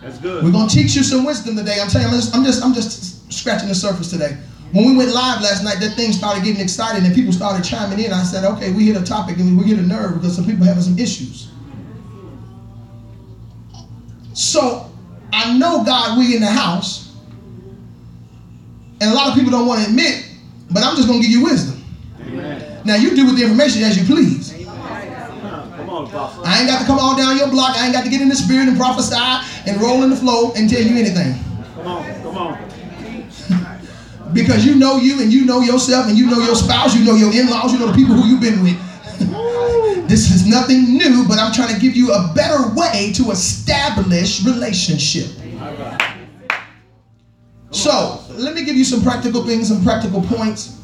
That's 0.00 0.18
good. 0.18 0.44
We're 0.44 0.52
gonna 0.52 0.68
teach 0.68 0.94
you 0.94 1.02
some 1.02 1.24
wisdom 1.24 1.56
today. 1.56 1.78
I'm 1.80 1.88
telling 1.88 2.08
you, 2.08 2.20
I'm 2.32 2.44
just 2.44 2.64
I'm 2.64 2.72
just 2.72 3.32
scratching 3.32 3.68
the 3.68 3.74
surface 3.74 4.10
today. 4.10 4.38
When 4.72 4.86
we 4.86 4.96
went 4.96 5.12
live 5.12 5.42
last 5.42 5.64
night, 5.64 5.80
that 5.80 5.96
thing 5.96 6.12
started 6.12 6.44
getting 6.44 6.60
excited 6.60 7.02
and 7.02 7.12
people 7.12 7.32
started 7.32 7.64
chiming 7.64 7.98
in. 7.98 8.12
I 8.12 8.22
said, 8.22 8.44
okay, 8.44 8.72
we 8.72 8.86
hit 8.86 8.96
a 8.96 9.04
topic 9.04 9.38
and 9.38 9.58
we 9.58 9.64
hit 9.64 9.78
a 9.78 9.82
nerve 9.82 10.14
because 10.14 10.36
some 10.36 10.46
people 10.46 10.64
having 10.64 10.82
some 10.82 10.98
issues. 10.98 11.50
So 14.32 14.90
I 15.32 15.58
know 15.58 15.82
God, 15.84 16.18
we 16.18 16.36
in 16.36 16.40
the 16.40 16.50
house, 16.50 17.16
and 19.00 19.10
a 19.10 19.14
lot 19.14 19.28
of 19.28 19.34
people 19.34 19.50
don't 19.50 19.66
want 19.66 19.82
to 19.82 19.88
admit, 19.88 20.24
but 20.70 20.84
I'm 20.84 20.94
just 20.94 21.08
gonna 21.08 21.20
give 21.20 21.30
you 21.30 21.42
wisdom. 21.42 21.82
Amen. 22.20 22.80
Now 22.84 22.94
you 22.94 23.16
do 23.16 23.26
with 23.26 23.36
the 23.36 23.42
information 23.42 23.82
as 23.82 23.98
you 23.98 24.04
please. 24.04 24.52
Come 24.52 25.90
on, 25.90 26.06
I 26.44 26.60
ain't 26.60 26.68
got 26.68 26.80
to 26.80 26.86
come 26.86 26.98
all 26.98 27.16
down 27.16 27.36
your 27.36 27.50
block. 27.50 27.76
I 27.76 27.86
ain't 27.86 27.94
got 27.94 28.04
to 28.04 28.10
get 28.10 28.20
in 28.20 28.28
the 28.28 28.36
spirit 28.36 28.68
and 28.68 28.76
prophesy 28.76 29.16
and 29.66 29.80
roll 29.80 30.04
in 30.04 30.10
the 30.10 30.16
flow 30.16 30.52
and 30.52 30.70
tell 30.70 30.80
you 30.80 30.96
anything. 30.96 31.34
Come 31.74 31.86
on. 31.86 32.22
Come 32.22 32.36
on. 32.36 32.69
Because 34.32 34.64
you 34.64 34.74
know 34.76 34.96
you 34.96 35.20
and 35.20 35.32
you 35.32 35.44
know 35.44 35.60
yourself 35.60 36.08
and 36.08 36.16
you 36.16 36.26
know 36.30 36.38
your 36.38 36.54
spouse, 36.54 36.96
you 36.96 37.04
know 37.04 37.14
your 37.14 37.32
in-laws, 37.32 37.72
you 37.72 37.78
know 37.78 37.88
the 37.88 37.94
people 37.94 38.14
who 38.14 38.28
you've 38.28 38.40
been 38.40 38.62
with. 38.62 38.78
this 40.08 40.30
is 40.30 40.46
nothing 40.46 40.96
new, 40.96 41.24
but 41.26 41.38
I'm 41.38 41.52
trying 41.52 41.74
to 41.74 41.80
give 41.80 41.96
you 41.96 42.12
a 42.12 42.32
better 42.34 42.74
way 42.74 43.12
to 43.14 43.30
establish 43.30 44.44
relationship. 44.44 45.26
So 47.70 48.22
let 48.30 48.54
me 48.54 48.64
give 48.64 48.76
you 48.76 48.84
some 48.84 49.02
practical 49.02 49.44
things, 49.44 49.68
some 49.68 49.82
practical 49.84 50.22
points, 50.22 50.80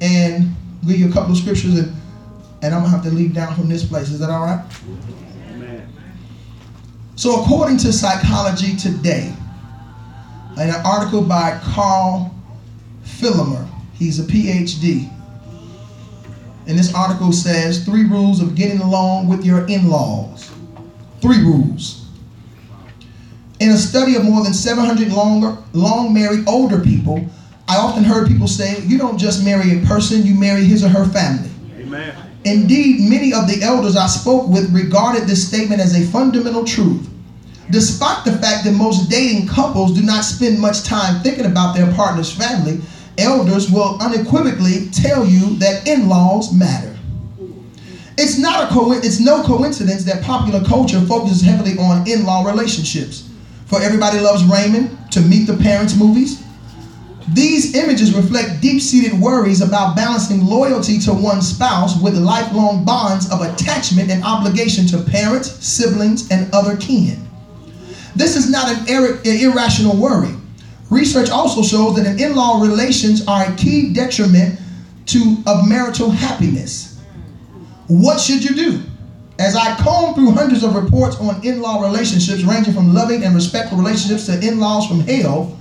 and 0.00 0.50
give 0.86 0.98
you 0.98 1.08
a 1.08 1.12
couple 1.12 1.32
of 1.32 1.38
scriptures, 1.38 1.78
and, 1.78 1.92
and 2.62 2.74
I'm 2.74 2.82
gonna 2.82 2.88
have 2.88 3.02
to 3.04 3.10
leave 3.10 3.34
down 3.34 3.54
from 3.54 3.68
this 3.68 3.84
place. 3.84 4.10
Is 4.10 4.20
that 4.20 4.30
all 4.30 4.44
right? 4.44 4.64
Amen. 5.50 5.88
So, 7.16 7.42
according 7.42 7.78
to 7.78 7.92
Psychology 7.92 8.76
Today, 8.76 9.34
an 10.58 10.70
article 10.84 11.22
by 11.22 11.58
Karl 11.62 12.34
Pillemer, 13.04 13.68
he's 13.94 14.18
a 14.18 14.24
PhD. 14.24 15.10
And 16.66 16.78
this 16.78 16.94
article 16.94 17.32
says 17.32 17.84
three 17.84 18.04
rules 18.04 18.40
of 18.40 18.54
getting 18.54 18.80
along 18.80 19.28
with 19.28 19.44
your 19.44 19.66
in 19.66 19.88
laws. 19.88 20.50
Three 21.20 21.42
rules. 21.42 22.06
In 23.60 23.70
a 23.70 23.76
study 23.76 24.16
of 24.16 24.24
more 24.24 24.42
than 24.42 24.54
700 24.54 25.12
longer, 25.12 25.56
long 25.72 26.12
married 26.12 26.48
older 26.48 26.80
people, 26.80 27.24
I 27.68 27.76
often 27.76 28.04
heard 28.04 28.28
people 28.28 28.48
say, 28.48 28.80
You 28.82 28.98
don't 28.98 29.18
just 29.18 29.44
marry 29.44 29.78
a 29.78 29.86
person, 29.86 30.26
you 30.26 30.34
marry 30.34 30.64
his 30.64 30.84
or 30.84 30.88
her 30.88 31.04
family. 31.06 31.50
Amen. 31.78 32.14
Indeed, 32.44 33.08
many 33.08 33.32
of 33.32 33.46
the 33.46 33.62
elders 33.62 33.96
I 33.96 34.08
spoke 34.08 34.48
with 34.48 34.72
regarded 34.74 35.28
this 35.28 35.46
statement 35.46 35.80
as 35.80 35.96
a 35.96 36.04
fundamental 36.10 36.64
truth. 36.64 37.08
Despite 37.70 38.24
the 38.24 38.32
fact 38.32 38.64
that 38.64 38.72
most 38.72 39.08
dating 39.08 39.46
couples 39.46 39.94
do 39.94 40.02
not 40.02 40.24
spend 40.24 40.58
much 40.58 40.82
time 40.82 41.22
thinking 41.22 41.46
about 41.46 41.74
their 41.74 41.92
partner's 41.94 42.32
family, 42.32 42.80
elders 43.18 43.70
will 43.70 43.98
unequivocally 44.00 44.88
tell 44.90 45.24
you 45.24 45.56
that 45.56 45.86
in-laws 45.86 46.52
matter. 46.52 46.96
It's 48.18 48.38
not 48.38 48.64
a 48.64 48.74
co- 48.74 48.92
it's 48.92 49.20
no 49.20 49.42
coincidence 49.42 50.04
that 50.04 50.22
popular 50.22 50.62
culture 50.64 51.00
focuses 51.00 51.40
heavily 51.40 51.78
on 51.78 52.06
in-law 52.08 52.44
relationships. 52.44 53.28
For 53.66 53.80
Everybody 53.80 54.20
Loves 54.20 54.44
Raymond, 54.44 54.98
To 55.12 55.20
Meet 55.20 55.46
the 55.46 55.56
Parents 55.56 55.96
movies, 55.96 56.42
these 57.28 57.74
images 57.74 58.14
reflect 58.14 58.60
deep 58.60 58.82
seated 58.82 59.18
worries 59.18 59.62
about 59.62 59.96
balancing 59.96 60.44
loyalty 60.44 60.98
to 61.00 61.14
one's 61.14 61.48
spouse 61.48 61.98
with 61.98 62.18
lifelong 62.18 62.84
bonds 62.84 63.30
of 63.30 63.40
attachment 63.40 64.10
and 64.10 64.22
obligation 64.24 64.86
to 64.88 64.98
parents, 64.98 65.64
siblings, 65.64 66.30
and 66.30 66.52
other 66.52 66.76
kin. 66.76 67.26
This 68.14 68.36
is 68.36 68.50
not 68.50 68.68
an 68.68 68.88
ir- 68.88 69.20
irrational 69.24 69.96
worry. 69.96 70.34
Research 70.90 71.30
also 71.30 71.62
shows 71.62 71.96
that 71.96 72.20
in 72.20 72.36
law 72.36 72.60
relations 72.60 73.26
are 73.26 73.50
a 73.50 73.56
key 73.56 73.92
detriment 73.94 74.58
to, 75.06 75.42
of 75.46 75.66
marital 75.68 76.10
happiness. 76.10 77.00
What 77.88 78.20
should 78.20 78.44
you 78.44 78.54
do? 78.54 78.82
As 79.38 79.56
I 79.56 79.74
comb 79.76 80.14
through 80.14 80.32
hundreds 80.32 80.62
of 80.62 80.74
reports 80.74 81.16
on 81.16 81.44
in 81.44 81.60
law 81.60 81.82
relationships, 81.82 82.42
ranging 82.42 82.74
from 82.74 82.94
loving 82.94 83.24
and 83.24 83.34
respectful 83.34 83.78
relationships 83.78 84.26
to 84.26 84.46
in 84.46 84.60
laws 84.60 84.86
from 84.86 85.00
hell, 85.00 85.58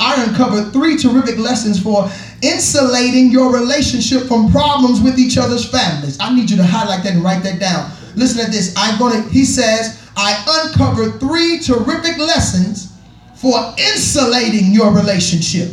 I 0.00 0.22
uncovered 0.24 0.72
three 0.72 0.96
terrific 0.96 1.38
lessons 1.38 1.82
for 1.82 2.08
insulating 2.42 3.30
your 3.30 3.52
relationship 3.52 4.28
from 4.28 4.50
problems 4.52 5.00
with 5.00 5.18
each 5.18 5.38
other's 5.38 5.68
families. 5.68 6.18
I 6.20 6.34
need 6.34 6.50
you 6.50 6.56
to 6.58 6.64
highlight 6.64 7.02
that 7.04 7.14
and 7.14 7.24
write 7.24 7.42
that 7.42 7.58
down. 7.58 7.90
Listen 8.14 8.44
to 8.44 8.50
this. 8.50 8.74
I'm 8.76 8.98
gonna, 8.98 9.22
he 9.30 9.44
says, 9.44 9.97
I 10.20 10.44
uncovered 10.66 11.20
three 11.20 11.60
terrific 11.60 12.18
lessons 12.18 12.92
for 13.36 13.56
insulating 13.78 14.72
your 14.72 14.92
relationship 14.92 15.68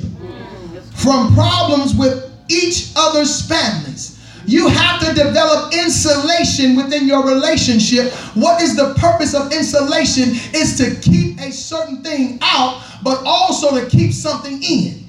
from 0.93 1.34
problems 1.34 1.95
with 1.95 2.31
each 2.47 2.91
other's 2.95 3.41
families. 3.41 4.21
You 4.45 4.67
have 4.67 4.99
to 5.01 5.15
develop 5.15 5.73
insulation 5.73 6.75
within 6.75 7.08
your 7.08 7.25
relationship. 7.25 8.13
What 8.36 8.62
is 8.62 8.75
the 8.75 8.93
purpose 8.99 9.34
of 9.34 9.51
insulation? 9.51 10.36
Is 10.53 10.77
to 10.77 10.93
keep 11.01 11.39
a 11.39 11.51
certain 11.51 12.03
thing 12.03 12.38
out, 12.43 12.84
but 13.03 13.23
also 13.25 13.79
to 13.79 13.89
keep 13.89 14.13
something 14.13 14.62
in. 14.62 15.05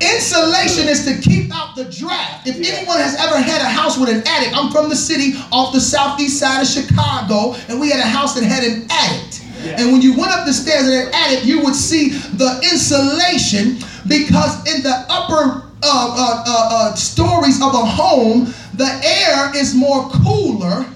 Insulation 0.00 0.88
is 0.88 1.04
to 1.04 1.20
keep 1.20 1.54
out 1.54 1.76
the 1.76 1.84
draft. 1.84 2.46
If 2.46 2.56
anyone 2.56 2.98
has 2.98 3.14
ever 3.16 3.38
had 3.38 3.62
a 3.62 3.68
house 3.68 3.98
with 3.98 4.08
an 4.08 4.22
attic, 4.26 4.56
I'm 4.56 4.72
from 4.72 4.88
the 4.88 4.96
city 4.96 5.34
off 5.52 5.72
the 5.72 5.80
southeast 5.80 6.38
side 6.40 6.62
of 6.62 6.68
Chicago, 6.68 7.54
and 7.68 7.80
we 7.80 7.90
had 7.90 8.00
a 8.00 8.08
house 8.08 8.34
that 8.34 8.44
had 8.44 8.64
an 8.64 8.86
attic. 8.90 9.42
And 9.78 9.92
when 9.92 10.02
you 10.02 10.16
went 10.16 10.32
up 10.32 10.46
the 10.46 10.52
stairs 10.52 10.86
in 10.86 10.90
that 10.90 11.14
attic, 11.14 11.44
you 11.44 11.62
would 11.62 11.74
see 11.74 12.10
the 12.10 12.60
insulation 12.72 13.78
because 14.06 14.58
in 14.66 14.82
the 14.82 15.06
upper 15.08 15.66
uh, 15.82 15.86
uh, 15.86 16.44
uh, 16.46 16.68
uh, 16.72 16.94
stories 16.94 17.60
of 17.62 17.74
a 17.74 17.84
home, 17.84 18.52
the 18.74 18.88
air 19.04 19.54
is 19.56 19.74
more 19.74 20.08
cooler. 20.10 20.86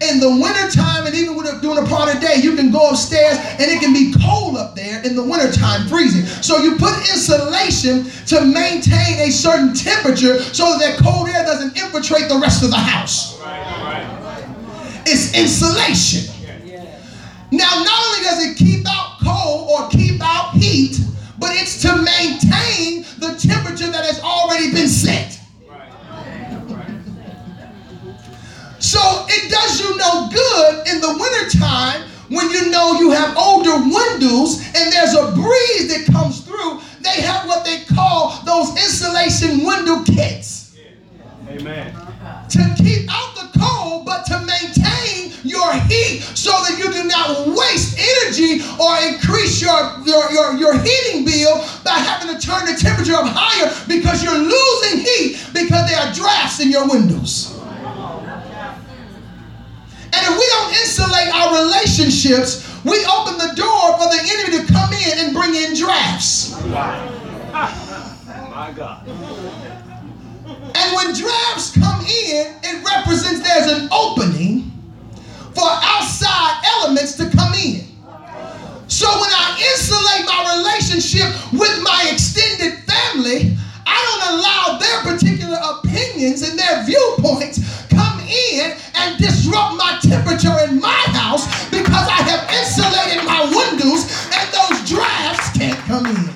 In 0.00 0.20
the 0.20 0.30
wintertime, 0.30 1.06
and 1.06 1.14
even 1.14 1.34
when 1.34 1.46
during 1.60 1.84
a 1.84 1.88
part 1.88 2.08
of 2.08 2.20
the 2.20 2.26
day, 2.26 2.36
you 2.40 2.54
can 2.54 2.70
go 2.70 2.90
upstairs 2.90 3.36
and 3.38 3.62
it 3.62 3.80
can 3.80 3.92
be 3.92 4.14
cold 4.24 4.56
up 4.56 4.76
there 4.76 5.04
in 5.04 5.16
the 5.16 5.22
wintertime, 5.22 5.88
freezing. 5.88 6.24
So 6.42 6.58
you 6.58 6.76
put 6.76 6.94
insulation 7.10 8.04
to 8.26 8.44
maintain 8.44 9.18
a 9.20 9.30
certain 9.30 9.74
temperature 9.74 10.38
so 10.40 10.78
that 10.78 10.98
cold 11.02 11.28
air 11.28 11.44
doesn't 11.44 11.76
infiltrate 11.76 12.28
the 12.28 12.38
rest 12.38 12.62
of 12.62 12.70
the 12.70 12.76
house. 12.76 13.40
It's 15.04 15.34
insulation. 15.34 16.32
Now, 17.50 17.82
not 17.82 18.06
only 18.06 18.24
does 18.24 18.46
it 18.46 18.56
keep 18.56 18.86
out 18.88 19.18
cold 19.24 19.70
or 19.70 19.88
keep 19.88 20.20
out 20.22 20.52
heat, 20.54 21.00
but 21.38 21.50
it's 21.54 21.80
to 21.82 21.96
maintain 21.96 23.04
the 23.18 23.34
temperature 23.40 23.90
that 23.90 24.04
has 24.04 24.20
already 24.20 24.70
been 24.70 24.88
set. 24.88 25.37
So 28.78 29.00
it 29.28 29.50
does 29.50 29.80
you 29.80 29.96
no 29.96 30.28
good 30.30 30.86
in 30.88 31.00
the 31.00 31.16
wintertime 31.18 32.08
when 32.28 32.50
you 32.50 32.70
know 32.70 32.94
you 33.00 33.10
have 33.10 33.36
older 33.36 33.74
windows 33.74 34.60
and 34.74 34.92
there's 34.92 35.14
a 35.14 35.32
breeze 35.32 35.88
that 35.88 36.06
comes 36.12 36.42
through. 36.42 36.80
They 37.00 37.22
have 37.22 37.46
what 37.46 37.64
they 37.64 37.84
call 37.84 38.40
those 38.44 38.70
insulation 38.70 39.64
window 39.64 40.04
kits 40.04 40.76
Amen. 41.48 41.92
to 42.50 42.74
keep 42.78 43.10
out 43.10 43.34
the 43.34 43.58
cold, 43.58 44.04
but 44.04 44.24
to 44.26 44.38
maintain 44.46 45.32
your 45.42 45.72
heat 45.88 46.20
so 46.34 46.50
that 46.50 46.78
you 46.78 46.92
do 46.92 47.04
not 47.04 47.48
waste 47.48 47.98
energy 47.98 48.62
or 48.78 48.94
increase 49.08 49.60
your, 49.60 49.98
your, 50.04 50.30
your, 50.30 50.54
your 50.54 50.78
heating 50.78 51.24
bill 51.24 51.56
by 51.84 51.98
having 51.98 52.36
to 52.36 52.38
turn 52.38 52.66
the 52.66 52.78
temperature 52.78 53.14
up 53.14 53.26
higher 53.26 53.72
because 53.88 54.22
you're 54.22 54.38
losing 54.38 55.00
heat 55.00 55.40
because 55.52 55.88
there 55.88 55.98
are 55.98 56.12
drafts 56.12 56.60
in 56.60 56.70
your 56.70 56.86
windows. 56.88 57.58
And 60.10 60.26
if 60.26 60.38
we 60.38 60.46
don't 60.48 60.72
insulate 60.72 61.28
our 61.34 61.64
relationships, 61.98 62.62
we 62.84 63.04
open 63.06 63.38
the 63.38 63.52
door 63.54 63.98
for 63.98 64.08
the 64.08 64.20
enemy 64.22 64.58
to 64.58 64.64
come 64.72 64.92
in 64.92 65.18
and 65.18 65.34
bring 65.34 65.54
in 65.54 65.74
drafts. 65.74 66.52
My 66.64 68.70
God. 68.74 69.06
And 70.74 70.96
when 70.96 71.14
drafts 71.14 71.72
come 71.74 72.00
in, 72.00 72.54
it 72.62 72.84
represents 72.84 73.40
there's 73.40 73.70
an 73.72 73.88
opening 73.92 74.70
for 75.54 75.66
outside 75.66 76.62
elements 76.76 77.16
to 77.16 77.28
come 77.30 77.54
in. 77.54 77.86
So 78.86 79.08
when 79.08 79.30
I 79.30 79.58
insulate 79.72 80.26
my 80.26 80.56
relationship 80.56 81.28
with 81.52 81.82
my 81.82 82.08
extended 82.12 82.78
family, 82.84 83.56
I 83.86 83.96
don't 84.06 84.22
allow 84.38 84.78
their 84.78 85.02
particular 85.12 85.58
opinions 85.78 86.42
and 86.48 86.58
their 86.58 86.84
viewpoints 86.84 87.58
in 88.28 88.76
and 88.94 89.18
disrupt 89.18 89.76
my 89.76 89.98
temperature 90.02 90.54
in 90.68 90.80
my 90.80 91.02
house 91.16 91.48
because 91.70 92.06
I 92.08 92.20
have 92.28 92.44
insulated 92.52 93.24
my 93.24 93.42
windows 93.48 94.06
and 94.30 94.46
those 94.52 94.88
drafts 94.88 95.56
can't 95.56 95.78
come 95.88 96.06
in. 96.06 96.28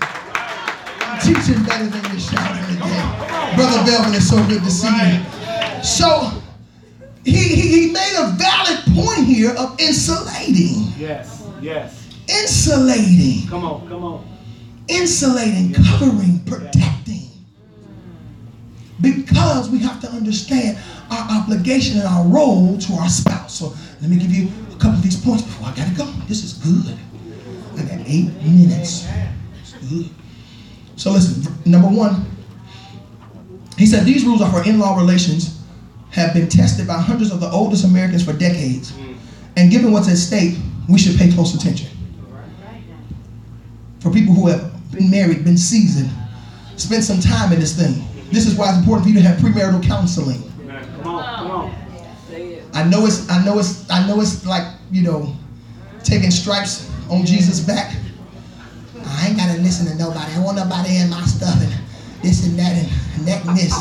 I'm 1.04 1.20
teaching 1.20 1.62
better 1.64 1.86
than 1.86 2.02
you're 2.10 2.20
shouting 2.20 2.64
today. 2.74 3.56
Brother 3.56 3.84
Belvin, 3.84 4.16
it's 4.16 4.28
so 4.28 4.40
good 4.48 4.62
to 4.62 4.70
see 4.70 4.88
you. 4.88 5.84
So 5.84 6.32
he, 7.24 7.32
he, 7.32 7.86
he 7.86 7.92
made 7.92 8.14
a 8.18 8.32
valid 8.36 8.80
point 8.96 9.26
here 9.26 9.54
of 9.58 9.78
insulating. 9.78 10.92
Yes, 10.98 11.46
yes. 11.60 12.08
Insulating. 12.28 13.48
Come 13.48 13.64
on, 13.64 13.88
come 13.88 14.04
on. 14.04 14.28
Insulating, 14.88 15.74
covering, 15.74 16.40
protecting 16.44 16.92
because 19.02 19.68
we 19.68 19.78
have 19.80 20.00
to 20.00 20.08
understand 20.08 20.78
our 21.12 21.42
obligation 21.42 21.98
and 21.98 22.08
our 22.08 22.26
role 22.26 22.78
to 22.78 22.92
our 22.94 23.08
spouse. 23.08 23.58
So 23.58 23.74
let 24.00 24.10
me 24.10 24.16
give 24.16 24.32
you 24.32 24.48
a 24.70 24.76
couple 24.76 24.94
of 24.94 25.02
these 25.02 25.22
points 25.22 25.42
before 25.42 25.68
I 25.68 25.74
gotta 25.76 25.94
go. 25.94 26.06
This 26.26 26.42
is 26.42 26.54
good. 26.54 26.96
I 27.78 27.82
got 27.82 28.06
eight 28.06 28.32
minutes. 28.42 29.06
So 30.96 31.12
listen, 31.12 31.52
number 31.64 31.88
one, 31.88 32.26
he 33.76 33.86
said 33.86 34.04
these 34.04 34.24
rules 34.24 34.42
are 34.42 34.50
for 34.50 34.68
in-law 34.68 34.98
relations, 34.98 35.60
have 36.10 36.34
been 36.34 36.48
tested 36.48 36.86
by 36.86 37.00
hundreds 37.00 37.32
of 37.32 37.40
the 37.40 37.50
oldest 37.50 37.84
Americans 37.84 38.24
for 38.24 38.32
decades. 38.32 38.92
And 39.56 39.70
given 39.70 39.92
what's 39.92 40.08
at 40.08 40.16
stake, 40.16 40.56
we 40.88 40.98
should 40.98 41.18
pay 41.18 41.32
close 41.32 41.54
attention. 41.54 41.88
For 44.00 44.10
people 44.10 44.34
who 44.34 44.48
have 44.48 44.72
been 44.92 45.10
married, 45.10 45.44
been 45.44 45.56
seasoned, 45.56 46.10
spent 46.76 47.04
some 47.04 47.20
time 47.20 47.52
in 47.52 47.60
this 47.60 47.76
thing. 47.76 48.04
This 48.30 48.46
is 48.46 48.56
why 48.56 48.70
it's 48.70 48.78
important 48.78 49.04
for 49.04 49.08
you 49.10 49.20
to 49.20 49.22
have 49.22 49.38
premarital 49.38 49.82
counseling. 49.86 50.51
I 52.74 52.88
know 52.88 53.06
it's 53.06 53.28
I 53.30 53.44
know 53.44 53.58
it's 53.58 53.90
I 53.90 54.06
know 54.06 54.20
it's 54.20 54.46
like, 54.46 54.66
you 54.90 55.02
know, 55.02 55.34
taking 56.02 56.30
stripes 56.30 56.90
on 57.10 57.24
Jesus' 57.26 57.60
back. 57.60 57.94
I 59.04 59.28
ain't 59.28 59.36
gotta 59.36 59.60
listen 59.60 59.86
to 59.86 59.94
nobody. 59.96 60.32
I 60.32 60.40
want 60.42 60.56
nobody 60.56 60.96
in 60.96 61.10
my 61.10 61.22
stuff 61.22 61.60
and 61.60 61.72
this 62.22 62.46
and 62.46 62.58
that 62.58 62.72
and 62.72 63.28
that 63.28 63.44
and 63.44 63.56
this. 63.56 63.74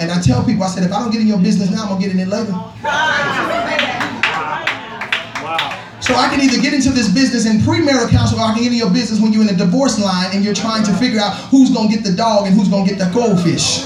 And 0.00 0.10
I 0.10 0.20
tell 0.22 0.42
people, 0.44 0.64
I 0.64 0.68
said, 0.68 0.84
if 0.84 0.92
I 0.92 1.00
don't 1.00 1.10
get 1.10 1.20
in 1.20 1.26
your 1.26 1.38
business 1.38 1.70
now, 1.70 1.82
I'm 1.82 1.88
gonna 1.88 2.00
get 2.00 2.12
in 2.12 2.18
it 2.18 2.28
later. 2.28 2.52
So 6.00 6.14
I 6.16 6.28
can 6.30 6.40
either 6.40 6.60
get 6.60 6.72
into 6.72 6.90
this 6.90 7.08
business 7.12 7.44
in 7.46 7.58
premarital 7.58 8.10
counsel 8.10 8.40
or 8.40 8.44
I 8.46 8.54
can 8.54 8.62
get 8.62 8.72
in 8.72 8.78
your 8.78 8.90
business 8.90 9.20
when 9.20 9.32
you're 9.32 9.42
in 9.42 9.48
the 9.48 9.54
divorce 9.54 10.00
line 10.00 10.30
and 10.32 10.42
you're 10.42 10.54
trying 10.54 10.82
to 10.84 10.92
figure 10.94 11.20
out 11.20 11.34
who's 11.50 11.70
gonna 11.70 11.88
get 11.88 12.02
the 12.02 12.12
dog 12.12 12.46
and 12.46 12.56
who's 12.56 12.68
gonna 12.68 12.88
get 12.88 12.98
the 12.98 13.10
goldfish. 13.12 13.84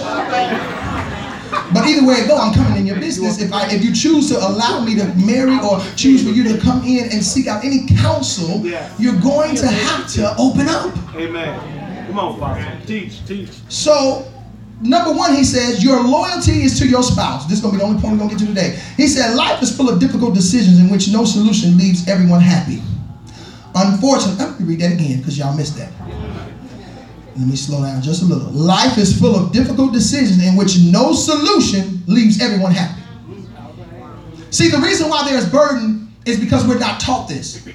But 1.75 1.87
either 1.89 2.07
way 2.07 2.15
it 2.15 2.29
go, 2.29 2.37
I'm 2.37 2.55
coming 2.55 2.79
in 2.79 2.87
your 2.87 3.01
business. 3.01 3.41
If 3.41 3.53
I 3.53 3.69
if 3.71 3.85
you 3.85 3.93
choose 3.93 4.29
to 4.31 4.39
allow 4.39 4.85
me 4.85 4.95
to 4.95 5.07
marry 5.17 5.59
or 5.59 5.81
choose 5.97 6.23
for 6.23 6.31
you 6.31 6.45
to 6.45 6.59
come 6.61 6.85
in 6.85 7.11
and 7.11 7.23
seek 7.23 7.49
out 7.49 7.65
any 7.65 7.87
counsel, 7.89 8.65
you're 8.99 9.21
going 9.21 9.57
to 9.57 9.67
have 9.67 10.09
to 10.13 10.35
open 10.39 10.69
up. 10.69 10.97
Amen. 11.17 12.07
Come 12.07 12.19
on, 12.19 12.39
Pastor. 12.39 12.87
Teach. 12.87 13.27
Teach. 13.27 13.51
So, 13.69 14.31
number 14.81 15.13
one, 15.13 15.35
he 15.35 15.43
says, 15.43 15.83
your 15.83 16.01
loyalty 16.03 16.63
is 16.63 16.79
to 16.79 16.87
your 16.87 17.03
spouse. 17.03 17.47
This 17.47 17.59
is 17.59 17.61
going 17.61 17.73
to 17.73 17.79
be 17.79 17.83
the 17.83 17.89
only 17.89 18.01
point 18.01 18.13
we're 18.15 18.19
going 18.19 18.31
to 18.31 18.37
get 18.37 18.47
to 18.47 18.55
today. 18.55 18.79
He 18.97 19.09
said, 19.09 19.35
life 19.35 19.63
is 19.63 19.77
full 19.77 19.89
of 19.89 19.99
difficult 19.99 20.35
decisions 20.35 20.79
in 20.79 20.91
which 20.91 21.09
no 21.11 21.25
solution 21.25 21.77
leaves 21.77 22.07
everyone 22.07 22.41
happy. 22.41 22.83
Unfortunately, 23.75 24.45
let 24.45 24.61
me 24.61 24.67
read 24.67 24.81
that 24.81 24.93
again 24.93 25.19
because 25.19 25.37
y'all 25.37 25.57
missed 25.57 25.77
that. 25.77 25.91
Let 27.37 27.49
me 27.49 27.57
slow 27.57 27.83
down 27.83 28.01
just 28.01 28.23
a 28.23 28.27
little. 28.27 28.51
Life 28.53 28.97
is 28.97 29.19
full 29.19 29.35
of 29.35 29.53
difficult 29.53 29.93
decisions 29.93 30.45
in 30.45 30.57
which 30.57 30.79
no 30.79 31.13
solution 31.13 32.03
leaves 32.07 32.41
everyone 32.41 32.73
happy. 32.73 33.03
See, 34.51 34.69
the 34.69 34.79
reason 34.79 35.09
why 35.09 35.29
there's 35.29 35.49
burden 35.51 36.13
is 36.27 36.39
because 36.39 36.67
we're 36.67 36.79
not 36.79 37.01
taught 37.01 37.29
this. 37.29 37.67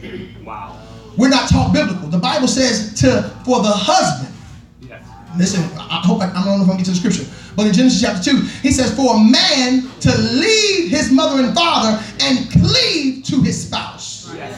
Wow. 0.45 0.80
We're 1.17 1.30
not 1.30 1.50
taught 1.50 1.74
biblical. 1.74 2.08
The 2.08 2.17
Bible 2.17 2.48
says 2.48 2.93
to 3.02 3.36
for 3.43 3.62
the 3.62 3.72
husband 3.72 4.34
Yes. 4.82 5.06
Listen, 5.38 5.63
I 5.78 6.02
hope 6.04 6.22
I, 6.22 6.30
I 6.32 6.43
don't 6.45 6.58
know 6.58 6.63
if 6.63 6.69
I 6.69 6.78
get 6.78 6.86
to 6.86 6.91
the 6.91 6.98
scripture, 6.98 7.26
but 7.56 7.67
in 7.67 7.74
Genesis 7.74 8.02
chapter 8.02 8.32
2, 8.32 8.38
he 8.62 8.72
says, 8.72 8.95
For 8.95 9.15
a 9.15 9.19
man 9.19 9.89
to 10.00 10.17
leave 10.17 10.89
his 10.89 11.12
mother 11.12 11.43
and 11.43 11.54
father 11.54 12.02
and 12.22 12.50
cleave 12.52 13.24
to 13.26 13.41
his 13.41 13.65
spouse. 13.67 14.34
Yes. 14.34 14.56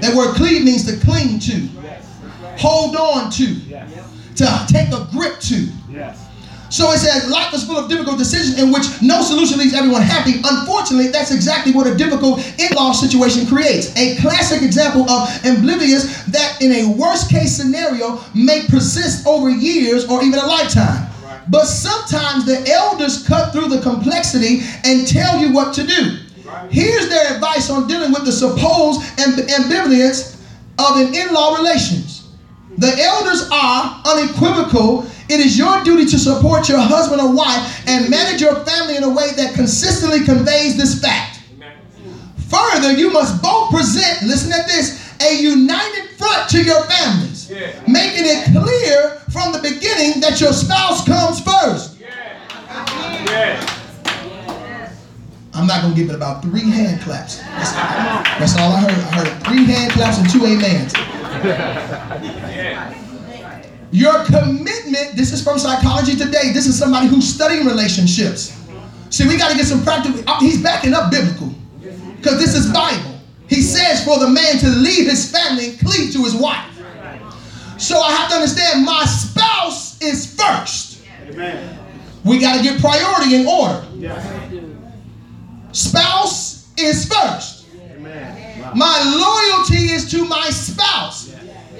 That 0.00 0.14
word 0.14 0.34
cleave 0.34 0.64
means 0.64 0.84
to 0.86 1.04
cling 1.04 1.38
to, 1.40 1.68
hold 2.58 2.96
on 2.96 3.30
to, 3.32 3.44
Yes. 3.68 3.90
to 4.36 4.66
take 4.72 4.88
a 4.92 5.06
grip 5.12 5.40
to. 5.40 5.68
Yes. 5.92 6.18
So 6.70 6.90
it 6.90 6.98
says, 6.98 7.30
life 7.30 7.54
is 7.54 7.62
full 7.64 7.76
of 7.78 7.88
difficult 7.88 8.18
decisions 8.18 8.60
in 8.60 8.72
which 8.72 8.82
no 9.00 9.22
solution 9.22 9.58
leaves 9.58 9.74
everyone 9.74 10.02
happy. 10.02 10.40
Unfortunately, 10.42 11.06
that's 11.08 11.30
exactly 11.30 11.72
what 11.72 11.86
a 11.86 11.94
difficult 11.94 12.40
in-law 12.58 12.92
situation 12.92 13.46
creates. 13.46 13.94
A 13.96 14.16
classic 14.16 14.60
example 14.62 15.08
of 15.08 15.28
oblivious 15.44 16.24
that 16.24 16.60
in 16.60 16.72
a 16.72 16.96
worst 16.98 17.30
case 17.30 17.54
scenario 17.56 18.18
may 18.34 18.62
persist 18.68 19.24
over 19.24 19.50
years 19.50 20.04
or 20.06 20.24
even 20.24 20.40
a 20.40 20.46
lifetime. 20.46 21.06
But 21.48 21.66
sometimes 21.66 22.44
the 22.44 22.68
elders 22.72 23.22
cut 23.24 23.52
through 23.52 23.68
the 23.68 23.80
complexity 23.80 24.62
and 24.82 25.06
tell 25.06 25.38
you 25.38 25.52
what 25.52 25.74
to 25.74 25.86
do. 25.86 26.18
Here's 26.70 27.08
their 27.08 27.34
advice 27.34 27.70
on 27.70 27.86
dealing 27.86 28.10
with 28.12 28.24
the 28.24 28.32
supposed 28.32 29.00
amb- 29.18 29.46
ambivalence 29.48 30.36
of 30.78 30.96
an 30.96 31.14
in-law 31.14 31.56
relations. 31.58 32.03
The 32.78 32.92
elders 32.98 33.48
are 33.52 34.02
unequivocal. 34.04 35.06
It 35.28 35.40
is 35.40 35.56
your 35.56 35.82
duty 35.84 36.06
to 36.06 36.18
support 36.18 36.68
your 36.68 36.80
husband 36.80 37.20
or 37.20 37.32
wife 37.32 37.88
and 37.88 38.10
manage 38.10 38.40
your 38.40 38.56
family 38.64 38.96
in 38.96 39.04
a 39.04 39.08
way 39.08 39.30
that 39.36 39.54
consistently 39.54 40.24
conveys 40.24 40.76
this 40.76 41.00
fact. 41.00 41.40
Further, 42.48 42.92
you 42.92 43.10
must 43.10 43.42
both 43.42 43.70
present, 43.70 44.22
listen 44.22 44.52
at 44.52 44.66
this, 44.66 45.00
a 45.20 45.40
united 45.40 46.10
front 46.18 46.48
to 46.50 46.62
your 46.62 46.82
families, 46.84 47.50
making 47.88 48.24
it 48.26 48.44
clear 48.52 49.20
from 49.32 49.52
the 49.52 49.58
beginning 49.58 50.20
that 50.20 50.40
your 50.40 50.52
spouse 50.52 51.04
comes 51.04 51.40
first. 51.40 51.98
I'm 55.54 55.66
not 55.68 55.82
gonna 55.82 55.94
give 55.94 56.10
it 56.10 56.14
about 56.16 56.42
three 56.42 56.68
hand 56.68 57.00
claps. 57.00 57.38
That's, 57.38 57.72
that's 57.72 58.58
all 58.58 58.72
I 58.72 58.80
heard. 58.80 58.90
I 58.90 59.24
heard 59.24 59.44
three 59.46 59.64
hand 59.64 59.92
claps 59.92 60.18
and 60.18 60.28
two 60.28 60.44
amens. 60.44 60.92
Your 63.92 64.24
commitment, 64.24 65.14
this 65.14 65.32
is 65.32 65.42
from 65.42 65.58
Psychology 65.58 66.16
Today. 66.16 66.52
This 66.52 66.66
is 66.66 66.76
somebody 66.78 67.06
who's 67.06 67.32
studying 67.32 67.64
relationships. 67.66 68.60
See, 69.10 69.28
we 69.28 69.36
got 69.36 69.50
to 69.52 69.56
get 69.56 69.66
some 69.66 69.82
practical. 69.84 70.20
uh, 70.28 70.40
He's 70.40 70.60
backing 70.62 70.94
up 70.94 71.10
biblical 71.12 71.48
because 72.16 72.38
this 72.38 72.54
is 72.56 72.72
Bible. 72.72 73.20
He 73.48 73.62
says 73.62 74.04
for 74.04 74.18
the 74.18 74.28
man 74.28 74.58
to 74.58 74.68
leave 74.68 75.06
his 75.08 75.30
family 75.30 75.70
and 75.70 75.78
cleave 75.78 76.12
to 76.14 76.24
his 76.24 76.34
wife. 76.34 76.70
So 77.78 78.00
I 78.00 78.10
have 78.12 78.28
to 78.30 78.36
understand 78.36 78.84
my 78.84 79.04
spouse 79.04 80.00
is 80.02 80.34
first. 80.34 81.02
Amen. 81.28 81.78
We 82.24 82.38
got 82.40 82.56
to 82.56 82.62
get 82.62 82.80
priority 82.80 83.34
in 83.36 83.46
order. 83.46 83.84
Yes. 83.94 84.24
Spouse 85.72 86.72
is 86.78 87.06
first. 87.06 87.66
Amen. 87.92 88.72
My 88.76 89.02
loyalty 89.60 89.92
is 89.92 90.10
to 90.12 90.24
my 90.26 90.48
spouse. 90.50 91.23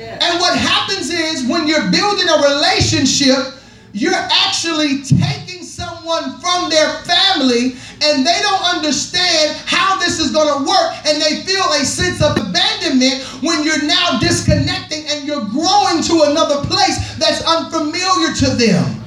And 0.05 0.41
what 0.41 0.57
happens 0.59 1.11
is 1.11 1.47
when 1.47 1.67
you're 1.67 1.91
building 1.91 2.29
a 2.29 2.39
relationship, 2.55 3.55
you're 3.93 4.13
actually 4.15 5.03
taking 5.03 5.63
someone 5.63 6.39
from 6.41 6.69
their 6.69 6.89
family 7.05 7.77
and 8.03 8.27
they 8.27 8.39
don't 8.43 8.63
understand 8.75 9.57
how 9.67 9.99
this 9.99 10.19
is 10.19 10.33
going 10.33 10.49
to 10.49 10.69
work 10.69 11.07
and 11.07 11.23
they 11.23 11.43
feel 11.43 11.65
a 11.81 11.85
sense 11.85 12.21
of 12.21 12.37
abandonment 12.37 13.23
when 13.43 13.63
you're 13.63 13.85
now 13.85 14.19
disconnecting 14.19 15.05
and 15.09 15.27
you're 15.27 15.45
growing 15.47 16.03
to 16.03 16.31
another 16.31 16.67
place 16.67 17.17
that's 17.19 17.43
unfamiliar 17.47 18.35
to 18.35 18.51
them. 18.57 19.05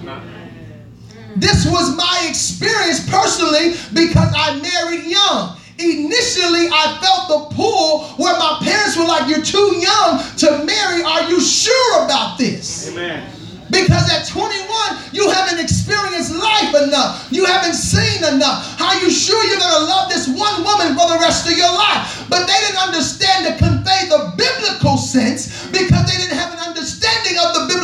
This 1.36 1.68
was 1.68 1.96
my 1.96 2.26
experience 2.28 3.08
personally 3.08 3.76
because 3.94 4.34
I 4.36 4.60
married 4.60 5.06
young. 5.06 5.57
Initially, 5.80 6.70
I 6.74 6.98
felt 6.98 7.30
the 7.30 7.56
pull 7.56 8.06
where 8.18 8.34
my 8.40 8.58
parents 8.64 8.98
were 8.98 9.06
like, 9.06 9.30
You're 9.30 9.46
too 9.46 9.78
young 9.78 10.24
to 10.42 10.66
marry. 10.66 11.04
Are 11.04 11.30
you 11.30 11.40
sure 11.40 12.06
about 12.06 12.38
this? 12.38 12.90
Amen. 12.90 13.30
Because 13.70 14.08
at 14.10 14.26
21, 14.26 15.12
you 15.12 15.30
haven't 15.30 15.60
experienced 15.60 16.34
life 16.34 16.74
enough. 16.88 17.28
You 17.30 17.46
haven't 17.46 17.76
seen 17.76 18.24
enough. 18.24 18.80
How 18.80 18.96
you 19.00 19.12
sure 19.12 19.38
you're 19.44 19.60
going 19.60 19.76
to 19.76 19.86
love 19.86 20.10
this 20.10 20.28
one 20.28 20.64
woman 20.64 20.96
for 20.96 21.06
the 21.12 21.20
rest 21.20 21.46
of 21.52 21.58
your 21.58 21.72
life? 21.76 22.26
But 22.30 22.48
they 22.48 22.58
didn't 22.64 22.80
understand 22.80 23.46
to 23.46 23.54
convey 23.60 24.08
the 24.08 24.34
biblical 24.40 24.96
sense 24.96 25.68
because 25.68 26.08
they 26.08 26.16
didn't 26.16 26.40
have 26.40 26.54
an 26.56 26.60
understanding 26.64 27.36
of 27.44 27.54
the 27.54 27.64
biblical 27.68 27.77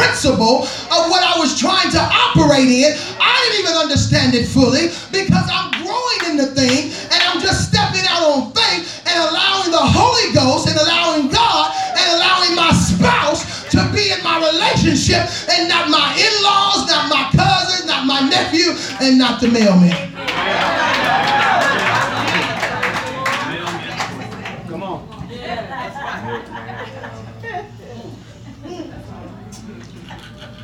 principle 0.00 0.64
of 0.64 1.12
what 1.12 1.20
I 1.20 1.36
was 1.36 1.60
trying 1.60 1.92
to 1.92 2.00
operate 2.00 2.72
in. 2.72 2.96
I 3.20 3.36
didn't 3.44 3.68
even 3.68 3.76
understand 3.76 4.32
it 4.32 4.48
fully 4.48 4.88
because 5.12 5.44
I'm 5.44 5.68
growing 5.84 6.20
in 6.32 6.34
the 6.40 6.48
thing 6.56 6.88
and 7.12 7.20
I'm 7.28 7.40
just 7.44 7.68
stepping 7.68 8.08
out 8.08 8.24
on 8.24 8.40
faith 8.56 9.04
and 9.04 9.16
allowing 9.28 9.68
the 9.68 9.84
Holy 9.84 10.32
Ghost 10.32 10.72
and 10.72 10.76
allowing 10.80 11.28
God 11.28 11.68
and 12.00 12.06
allowing 12.16 12.56
my 12.56 12.72
spouse 12.72 13.68
to 13.76 13.84
be 13.92 14.08
in 14.08 14.24
my 14.24 14.40
relationship 14.40 15.28
and 15.52 15.68
not 15.68 15.92
my 15.92 16.16
in-laws, 16.16 16.88
not 16.88 17.12
my 17.12 17.28
cousins, 17.36 17.84
not 17.84 18.06
my 18.06 18.24
nephew, 18.24 18.72
and 19.04 19.18
not 19.18 19.40
the 19.40 19.48
mailman. 19.48 21.39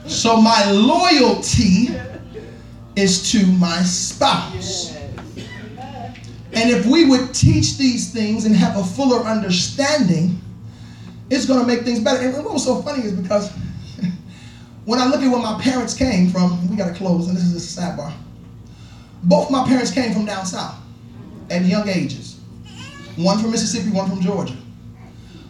So 0.08 0.40
my 0.40 0.70
loyalty 0.70 1.88
is 2.94 3.30
to 3.32 3.46
my 3.46 3.82
spouse. 3.82 4.96
And 6.52 6.70
if 6.70 6.86
we 6.86 7.04
would 7.04 7.34
teach 7.34 7.76
these 7.76 8.12
things 8.12 8.46
and 8.46 8.56
have 8.56 8.76
a 8.76 8.84
fuller 8.84 9.24
understanding, 9.24 10.40
it's 11.28 11.44
going 11.44 11.60
to 11.60 11.66
make 11.66 11.82
things 11.82 12.00
better. 12.00 12.26
And 12.26 12.44
what 12.44 12.54
was 12.54 12.64
so 12.64 12.80
funny 12.82 13.04
is 13.04 13.12
because 13.12 13.52
when 14.84 14.98
I 14.98 15.06
look 15.06 15.20
at 15.20 15.30
where 15.30 15.42
my 15.42 15.60
parents 15.60 15.92
came 15.92 16.30
from, 16.30 16.68
we 16.70 16.76
got 16.76 16.88
to 16.88 16.94
close, 16.94 17.28
and 17.28 17.36
this 17.36 17.44
is 17.44 17.76
a 17.76 17.80
sidebar. 17.80 18.12
Both 19.24 19.50
my 19.50 19.66
parents 19.66 19.90
came 19.90 20.12
from 20.12 20.24
down 20.24 20.46
south 20.46 20.76
at 21.50 21.62
young 21.64 21.88
ages. 21.88 22.40
One 23.16 23.38
from 23.38 23.50
Mississippi, 23.50 23.90
one 23.90 24.08
from 24.08 24.20
Georgia. 24.20 24.56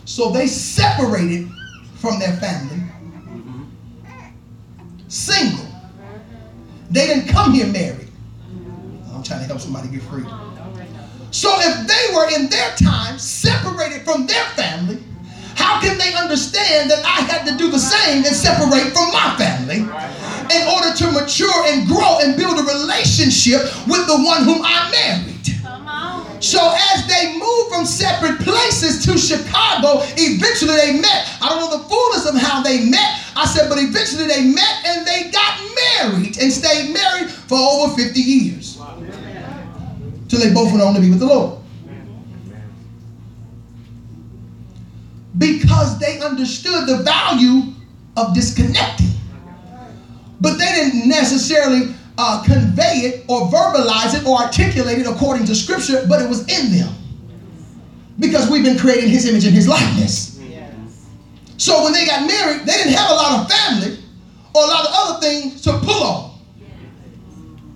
So 0.07 0.31
they 0.31 0.47
separated 0.47 1.49
from 1.97 2.19
their 2.19 2.33
family, 2.37 2.83
single. 5.09 5.67
They 6.91 7.07
didn't 7.07 7.29
come 7.29 7.53
here 7.53 7.67
married. 7.67 8.09
I'm 9.13 9.23
trying 9.23 9.41
to 9.41 9.47
help 9.47 9.61
somebody 9.61 9.89
get 9.89 10.03
free. 10.03 10.25
So 11.31 11.51
if 11.59 11.87
they 11.87 12.15
were 12.15 12.29
in 12.35 12.49
their 12.49 12.71
time 12.77 13.19
separated 13.19 14.03
from 14.03 14.27
their 14.27 14.45
family, 14.55 15.03
how 15.55 15.81
can 15.81 15.99
they 15.99 16.15
understand 16.15 16.91
that 16.91 17.05
I 17.05 17.23
had 17.23 17.47
to 17.47 17.57
do 17.57 17.71
the 17.71 17.79
same 17.79 18.25
and 18.25 18.35
separate 18.37 18.93
from 18.93 19.11
my 19.13 19.35
family 19.37 19.81
in 20.55 20.69
order 20.69 20.95
to 20.95 21.11
mature 21.11 21.65
and 21.67 21.87
grow 21.89 22.19
and 22.23 22.37
build 22.37 22.59
a 22.59 22.63
relationship 22.63 23.63
with 23.89 24.07
the 24.07 24.17
one 24.17 24.45
whom 24.45 24.63
I 24.63 24.91
married? 24.91 25.56
So 26.41 26.75
as 26.95 27.07
they 27.07 27.39
moved 27.39 27.71
from 27.71 27.87
separate 27.87 28.39
places 28.41 29.05
to 29.07 29.19
Chicago, 29.19 30.03
eventually 30.17 30.77
they 30.77 31.01
met. 31.01 31.29
I 31.41 31.49
don't 31.49 31.61
know 31.61 31.79
the 31.79 31.85
fullness 31.85 32.29
of 32.29 32.35
how 32.37 32.63
they 32.63 32.85
met. 32.85 33.23
I 33.37 33.47
said, 33.47 33.69
but 33.69 33.79
eventually 33.79 34.27
they 34.27 34.45
met 34.45 34.85
and 34.85 35.07
they 35.07 35.31
got 35.31 35.59
married 35.99 36.39
and 36.39 36.53
stayed 36.53 36.93
married 36.93 37.31
for 37.31 37.59
over 37.59 37.95
50 37.95 38.21
years. 38.21 38.79
Till 40.29 40.41
they 40.41 40.53
both 40.53 40.73
went 40.73 40.83
on 40.83 40.95
to 40.95 41.01
be 41.01 41.11
with 41.11 41.21
the 41.21 41.27
Lord. 41.27 41.61
Because 45.39 45.99
they 45.99 46.21
understood 46.21 46.87
the 46.87 47.03
value 47.03 47.73
of 48.17 48.35
disconnecting. 48.35 49.07
But 50.41 50.57
they 50.59 50.67
didn't 50.67 51.09
necessarily 51.09 51.95
uh, 52.19 52.43
convey 52.45 53.01
it 53.05 53.25
or 53.29 53.49
verbalize 53.49 54.19
it 54.19 54.27
or 54.27 54.39
articulate 54.39 54.99
it 54.99 55.07
according 55.07 55.47
to 55.47 55.55
scripture, 55.55 56.05
but 56.09 56.21
it 56.23 56.29
was 56.29 56.41
in 56.49 56.77
them. 56.77 56.95
Because 58.19 58.51
we've 58.51 58.65
been 58.65 58.79
creating 58.79 59.11
his 59.11 59.29
image 59.29 59.45
and 59.45 59.55
his 59.55 59.69
likeness. 59.69 60.37
So 61.59 61.85
when 61.85 61.93
they 61.93 62.07
got 62.07 62.27
married, 62.27 62.61
they 62.67 62.73
didn't 62.73 62.95
have 62.95 63.11
a 63.11 63.15
lot 63.15 63.41
of 63.41 63.51
family 63.51 63.99
or 64.55 64.65
a 64.65 64.67
lot 64.67 64.87
of 64.87 64.93
other 64.93 65.21
things 65.21 65.61
to 65.63 65.73
pull 65.79 66.03
on. 66.03 66.39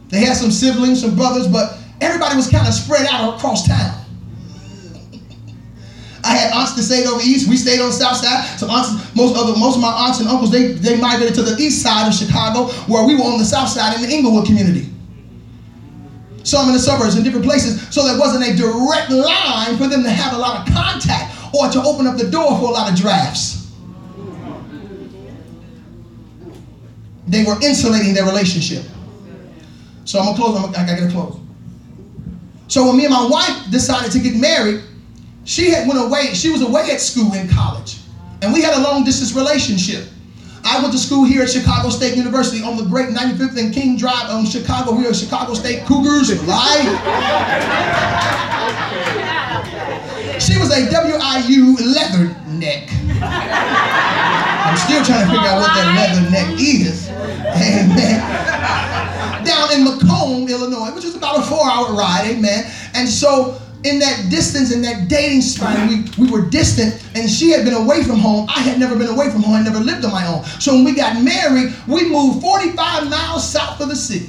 They 0.08 0.20
had 0.20 0.36
some 0.36 0.50
siblings, 0.50 1.02
some 1.02 1.14
brothers, 1.14 1.46
but 1.46 1.78
everybody 2.00 2.36
was 2.36 2.48
kind 2.48 2.66
of 2.66 2.74
spread 2.74 3.06
out 3.06 3.36
across 3.36 3.66
town. 3.66 3.99
I 6.24 6.36
had 6.36 6.52
aunts 6.52 6.74
that 6.74 6.82
stayed 6.82 7.06
over 7.06 7.20
east. 7.22 7.48
We 7.48 7.56
stayed 7.56 7.80
on 7.80 7.88
the 7.88 7.92
south 7.92 8.18
side. 8.18 8.58
So 8.58 8.68
aunts, 8.68 8.90
most 9.16 9.36
of 9.36 9.58
most 9.58 9.76
of 9.76 9.82
my 9.82 9.88
aunts 9.88 10.20
and 10.20 10.28
uncles, 10.28 10.50
they, 10.50 10.72
they 10.72 11.00
migrated 11.00 11.34
to 11.36 11.42
the 11.42 11.56
east 11.60 11.82
side 11.82 12.08
of 12.08 12.14
Chicago, 12.14 12.72
where 12.86 13.06
we 13.06 13.16
were 13.16 13.24
on 13.24 13.38
the 13.38 13.44
south 13.44 13.68
side 13.68 13.94
in 13.96 14.02
the 14.02 14.14
Englewood 14.14 14.46
community. 14.46 14.88
Some 16.42 16.68
in 16.68 16.74
the 16.74 16.80
suburbs 16.80 17.16
in 17.16 17.24
different 17.24 17.44
places. 17.44 17.86
So 17.94 18.06
there 18.06 18.18
wasn't 18.18 18.44
a 18.44 18.56
direct 18.56 19.10
line 19.10 19.76
for 19.76 19.86
them 19.88 20.02
to 20.02 20.10
have 20.10 20.34
a 20.34 20.38
lot 20.38 20.66
of 20.66 20.74
contact 20.74 21.36
or 21.54 21.68
to 21.68 21.82
open 21.82 22.06
up 22.06 22.16
the 22.16 22.30
door 22.30 22.58
for 22.58 22.68
a 22.68 22.72
lot 22.72 22.90
of 22.90 22.98
drafts. 22.98 23.70
They 27.26 27.44
were 27.44 27.56
insulating 27.62 28.14
their 28.14 28.24
relationship. 28.24 28.84
So 30.04 30.18
I'm 30.18 30.26
gonna 30.26 30.36
close. 30.36 30.56
I'm 30.56 30.72
gonna, 30.72 30.78
I 30.78 30.98
gotta 30.98 31.12
close. 31.12 31.38
So 32.66 32.86
when 32.86 32.96
me 32.96 33.04
and 33.04 33.14
my 33.14 33.26
wife 33.26 33.70
decided 33.70 34.10
to 34.12 34.18
get 34.18 34.34
married, 34.34 34.82
she 35.50 35.68
had 35.68 35.88
went 35.88 35.98
away. 35.98 36.32
She 36.32 36.48
was 36.48 36.62
away 36.62 36.92
at 36.92 37.00
school 37.00 37.34
in 37.34 37.48
college, 37.48 37.96
and 38.40 38.52
we 38.52 38.62
had 38.62 38.78
a 38.78 38.82
long 38.82 39.02
distance 39.02 39.34
relationship. 39.34 40.06
I 40.62 40.80
went 40.80 40.92
to 40.92 40.98
school 40.98 41.24
here 41.24 41.42
at 41.42 41.50
Chicago 41.50 41.88
State 41.88 42.16
University 42.16 42.62
on 42.62 42.76
the 42.76 42.84
great 42.84 43.08
95th 43.08 43.58
and 43.58 43.74
King 43.74 43.96
Drive 43.96 44.30
on 44.30 44.46
Chicago. 44.46 44.94
We 44.94 45.08
are 45.08 45.14
Chicago 45.14 45.54
State 45.54 45.86
Cougars, 45.86 46.30
right? 46.46 46.86
She 50.38 50.56
was 50.56 50.70
a 50.70 50.86
WIU 50.86 51.74
leather 51.96 52.30
neck. 52.54 52.88
I'm 53.18 54.76
still 54.76 55.02
trying 55.02 55.26
to 55.26 55.34
figure 55.34 55.50
out 55.50 55.58
what 55.58 55.74
that 55.74 55.98
Leatherneck 55.98 56.60
is. 56.60 57.08
Amen. 57.10 58.22
Down 59.44 59.72
in 59.72 59.82
Macomb, 59.82 60.46
Illinois, 60.48 60.94
which 60.94 61.04
is 61.04 61.16
about 61.16 61.40
a 61.40 61.42
four-hour 61.42 61.92
ride, 61.96 62.36
amen. 62.36 62.70
And 62.94 63.08
so 63.08 63.59
in 63.84 63.98
that 63.98 64.28
distance, 64.30 64.72
in 64.72 64.82
that 64.82 65.08
dating 65.08 65.40
span, 65.40 65.88
we, 65.88 66.26
we 66.26 66.30
were 66.30 66.42
distant, 66.48 67.02
and 67.14 67.30
she 67.30 67.50
had 67.50 67.64
been 67.64 67.74
away 67.74 68.02
from 68.02 68.18
home. 68.18 68.46
I 68.48 68.60
had 68.60 68.78
never 68.78 68.96
been 68.96 69.08
away 69.08 69.30
from 69.30 69.42
home. 69.42 69.54
I 69.54 69.62
never 69.62 69.80
lived 69.80 70.04
on 70.04 70.12
my 70.12 70.26
own. 70.26 70.44
So 70.44 70.74
when 70.74 70.84
we 70.84 70.94
got 70.94 71.22
married, 71.22 71.74
we 71.88 72.10
moved 72.10 72.42
45 72.42 73.08
miles 73.08 73.48
south 73.48 73.80
of 73.80 73.88
the 73.88 73.96
city. 73.96 74.28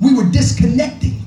We 0.00 0.14
were 0.14 0.24
disconnecting. 0.24 1.20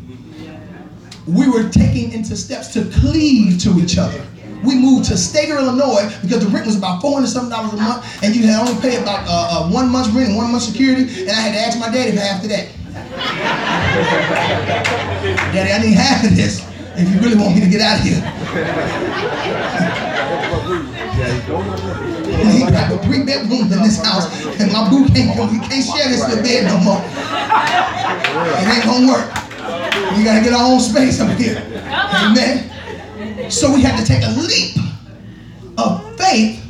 We 1.25 1.49
were 1.49 1.69
taking 1.69 2.11
into 2.11 2.35
steps 2.35 2.73
to 2.73 2.85
cleave 2.99 3.59
to 3.63 3.79
each 3.79 3.97
other. 3.97 4.23
We 4.63 4.75
moved 4.75 5.05
to 5.09 5.17
Stater, 5.17 5.57
Illinois, 5.57 6.11
because 6.21 6.43
the 6.43 6.49
rent 6.49 6.65
was 6.65 6.77
about 6.77 7.01
four 7.01 7.13
hundred 7.13 7.27
something 7.27 7.51
dollars 7.51 7.73
a 7.73 7.77
month, 7.77 8.23
and 8.23 8.35
you 8.35 8.45
had 8.47 8.67
only 8.67 8.79
pay 8.81 9.01
about 9.01 9.27
uh, 9.27 9.65
uh, 9.65 9.69
one 9.69 9.89
month's 9.89 10.09
rent 10.09 10.29
and 10.29 10.37
one 10.37 10.51
month's 10.51 10.67
security, 10.67 11.03
and 11.21 11.31
I 11.31 11.41
had 11.41 11.53
to 11.53 11.59
ask 11.59 11.79
my 11.79 11.89
daddy 11.91 12.11
for 12.11 12.19
half 12.19 12.43
of 12.43 12.49
that. 12.49 13.64
Daddy, 13.95 15.71
I 15.71 15.79
need 15.79 15.95
half 15.95 16.25
of 16.25 16.35
this 16.35 16.59
if 16.97 17.07
you 17.09 17.19
really 17.21 17.37
want 17.37 17.55
me 17.55 17.61
to 17.61 17.69
get 17.69 17.79
out 17.79 17.99
of 17.99 18.05
here. 18.05 18.19
he 22.51 22.59
got 22.71 22.91
the 22.91 22.97
three 23.05 23.23
bedrooms 23.23 23.71
in 23.71 23.81
this 23.83 24.03
house, 24.03 24.27
and 24.59 24.71
my 24.73 24.89
boo 24.89 25.07
can't 25.07 25.37
go. 25.37 25.47
He 25.47 25.59
can't 25.59 25.85
share 25.85 26.09
this 26.09 26.27
little 26.27 26.43
bed 26.43 26.65
no 26.65 26.77
more. 26.83 27.01
It 28.59 28.67
ain't 28.67 28.83
gonna 28.83 29.07
work. 29.07 29.31
We 30.17 30.23
gotta 30.25 30.43
get 30.43 30.51
our 30.53 30.71
own 30.71 30.81
space 30.81 31.21
up 31.21 31.37
here. 31.37 31.63
Amen. 31.87 32.69
So 33.49 33.73
we 33.73 33.81
had 33.81 33.97
to 33.97 34.05
take 34.05 34.23
a 34.23 34.31
leap 34.31 34.75
of 35.77 36.17
faith 36.17 36.61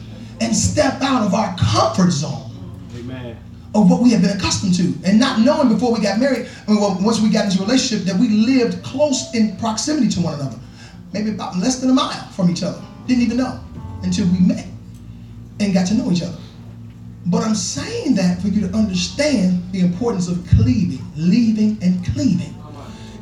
and 0.41 0.56
step 0.56 1.02
out 1.02 1.26
of 1.26 1.34
our 1.34 1.56
comfort 1.58 2.12
zone 2.12 2.45
of 3.76 3.91
what 3.91 4.01
we 4.01 4.09
had 4.09 4.21
been 4.21 4.36
accustomed 4.36 4.73
to 4.73 4.93
and 5.05 5.19
not 5.19 5.41
knowing 5.41 5.69
before 5.69 5.93
we 5.93 5.99
got 5.99 6.17
married 6.19 6.47
I 6.67 6.71
mean, 6.71 6.80
well, 6.80 6.97
once 7.01 7.19
we 7.19 7.30
got 7.30 7.45
into 7.45 7.61
a 7.61 7.65
relationship 7.65 8.05
that 8.07 8.19
we 8.19 8.30
lived 8.30 8.84
close 8.84 9.34
in 9.36 9.57
proximity 9.57 10.09
to 10.09 10.21
one 10.21 10.34
another 10.36 10.57
maybe 11.15 11.30
about 11.30 11.57
less 11.57 11.80
than 11.80 11.89
a 11.89 11.93
mile 11.93 12.28
from 12.32 12.49
each 12.49 12.61
other. 12.61 12.82
Didn't 13.07 13.23
even 13.23 13.38
know 13.38 13.59
until 14.03 14.28
we 14.28 14.39
met 14.39 14.67
and 15.61 15.73
got 15.73 15.88
to 15.88 15.93
know 15.93 16.11
each 16.11 16.21
other. 16.21 16.38
But 17.28 17.43
i'm 17.43 17.55
saying 17.55 18.13
that 18.15 18.39
for 18.39 18.49
you 18.49 18.67
to 18.67 18.73
understand 18.76 19.63
the 19.71 19.80
importance 19.80 20.28
of 20.28 20.45
cleaving 20.47 21.03
leaving 21.15 21.78
and 21.82 22.05
cleaving 22.13 22.53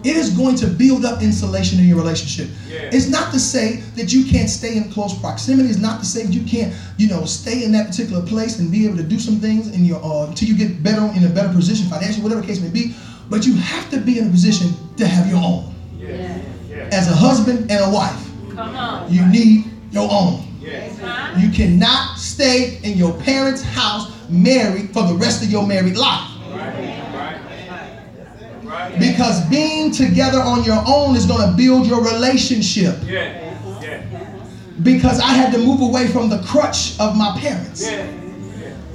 it 0.03 0.15
is 0.15 0.29
going 0.31 0.55
to 0.57 0.67
build 0.67 1.05
up 1.05 1.21
insulation 1.21 1.79
in 1.79 1.85
your 1.85 1.97
relationship. 1.97 2.49
Yeah. 2.67 2.89
It's 2.91 3.07
not 3.07 3.31
to 3.33 3.39
say 3.39 3.77
that 3.95 4.11
you 4.11 4.25
can't 4.25 4.49
stay 4.49 4.77
in 4.77 4.91
close 4.91 5.17
proximity. 5.17 5.69
It's 5.69 5.79
not 5.79 5.99
to 5.99 6.05
say 6.05 6.25
that 6.25 6.33
you 6.33 6.43
can't, 6.43 6.73
you 6.97 7.07
know, 7.07 7.25
stay 7.25 7.63
in 7.63 7.71
that 7.71 7.87
particular 7.87 8.25
place 8.25 8.59
and 8.59 8.71
be 8.71 8.85
able 8.85 8.97
to 8.97 9.03
do 9.03 9.19
some 9.19 9.37
things 9.37 9.73
in 9.73 9.85
your 9.85 10.03
uh, 10.03 10.27
until 10.27 10.47
you 10.47 10.57
get 10.57 10.83
better 10.83 11.05
in 11.17 11.23
a 11.23 11.29
better 11.29 11.53
position 11.53 11.87
financially, 11.87 12.21
whatever 12.21 12.41
the 12.41 12.47
case 12.47 12.61
may 12.61 12.69
be. 12.69 12.95
But 13.29 13.45
you 13.45 13.55
have 13.55 13.89
to 13.91 13.99
be 13.99 14.19
in 14.19 14.27
a 14.27 14.31
position 14.31 14.73
to 14.97 15.07
have 15.07 15.27
your 15.27 15.41
own. 15.43 15.73
Yeah. 15.97 16.41
Yeah. 16.69 16.89
As 16.91 17.09
a 17.09 17.15
husband 17.15 17.71
and 17.71 17.83
a 17.83 17.89
wife, 17.89 18.19
you 19.09 19.25
need 19.27 19.65
your 19.91 20.09
own. 20.11 20.43
You 21.39 21.49
cannot 21.49 22.17
stay 22.17 22.79
in 22.83 22.97
your 22.97 23.13
parents' 23.21 23.63
house 23.63 24.11
married 24.29 24.91
for 24.91 25.03
the 25.03 25.15
rest 25.15 25.43
of 25.43 25.51
your 25.51 25.65
married 25.65 25.97
life. 25.97 26.29
Because 28.99 29.47
being 29.49 29.91
together 29.91 30.39
on 30.39 30.63
your 30.63 30.81
own 30.87 31.15
is 31.15 31.25
going 31.25 31.49
to 31.49 31.55
build 31.55 31.87
your 31.87 32.03
relationship. 32.03 32.97
Yeah. 33.05 33.51
Because 34.81 35.19
I 35.19 35.29
had 35.29 35.53
to 35.53 35.59
move 35.59 35.81
away 35.81 36.07
from 36.07 36.29
the 36.29 36.41
crutch 36.43 36.99
of 36.99 37.15
my 37.15 37.37
parents. 37.39 37.87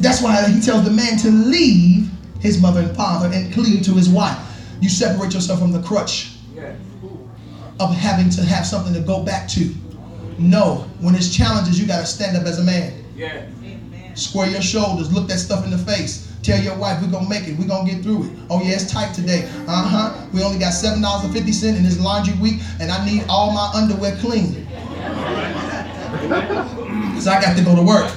That's 0.01 0.23
why 0.23 0.49
he 0.49 0.61
tells 0.61 0.85
the 0.85 0.91
man 0.91 1.17
to 1.19 1.31
leave 1.31 2.11
his 2.41 2.61
mother 2.61 2.81
and 2.81 2.97
father 2.97 3.31
and 3.33 3.53
cleave 3.53 3.83
to 3.85 3.95
his 3.95 4.09
wife. 4.09 4.39
You 4.81 4.89
separate 4.89 5.35
yourself 5.35 5.59
from 5.59 5.73
the 5.73 5.83
crutch 5.83 6.33
of 7.81 7.95
having 7.95 8.29
to 8.31 8.45
have 8.45 8.67
something 8.67 8.93
to 8.95 9.01
go 9.01 9.23
back 9.23 9.49
to. 9.51 9.73
No, 10.39 10.89
when 11.01 11.15
it's 11.15 11.35
challenges, 11.35 11.81
you 11.81 11.87
got 11.87 12.01
to 12.01 12.07
stand 12.07 12.37
up 12.37 12.45
as 12.45 12.59
a 12.59 12.65
man. 12.65 13.05
Yeah. 13.17 13.47
Square 14.15 14.51
your 14.51 14.63
shoulders, 14.63 15.13
look 15.13 15.29
that 15.29 15.39
stuff 15.39 15.65
in 15.65 15.71
the 15.71 15.79
face. 15.79 16.28
Tell 16.43 16.61
your 16.61 16.77
wife 16.77 17.03
we're 17.03 17.11
gonna 17.11 17.29
make 17.29 17.49
it. 17.49 17.59
We're 17.59 17.69
gonna 17.69 17.91
get 17.91 18.03
through 18.03 18.25
it. 18.25 18.31
Oh 18.49 18.63
yeah, 18.63 18.75
it's 18.75 18.91
tight 18.91 19.15
today. 19.15 19.49
Uh-huh. 19.67 20.27
We 20.33 20.43
only 20.43 20.59
got 20.59 20.71
seven 20.73 21.03
dollars 21.03 21.25
and 21.25 21.33
fifty 21.35 21.53
cent 21.53 21.77
in 21.77 21.83
this 21.83 21.99
laundry 22.01 22.35
week, 22.41 22.61
and 22.81 22.91
I 22.91 23.05
need 23.05 23.25
all 23.29 23.53
my 23.53 23.71
underwear 23.75 24.17
clean. 24.17 24.67
Cause 27.15 27.27
I 27.27 27.41
got 27.41 27.57
to 27.57 27.65
go 27.65 27.75
to 27.77 27.83
work. 27.83 28.11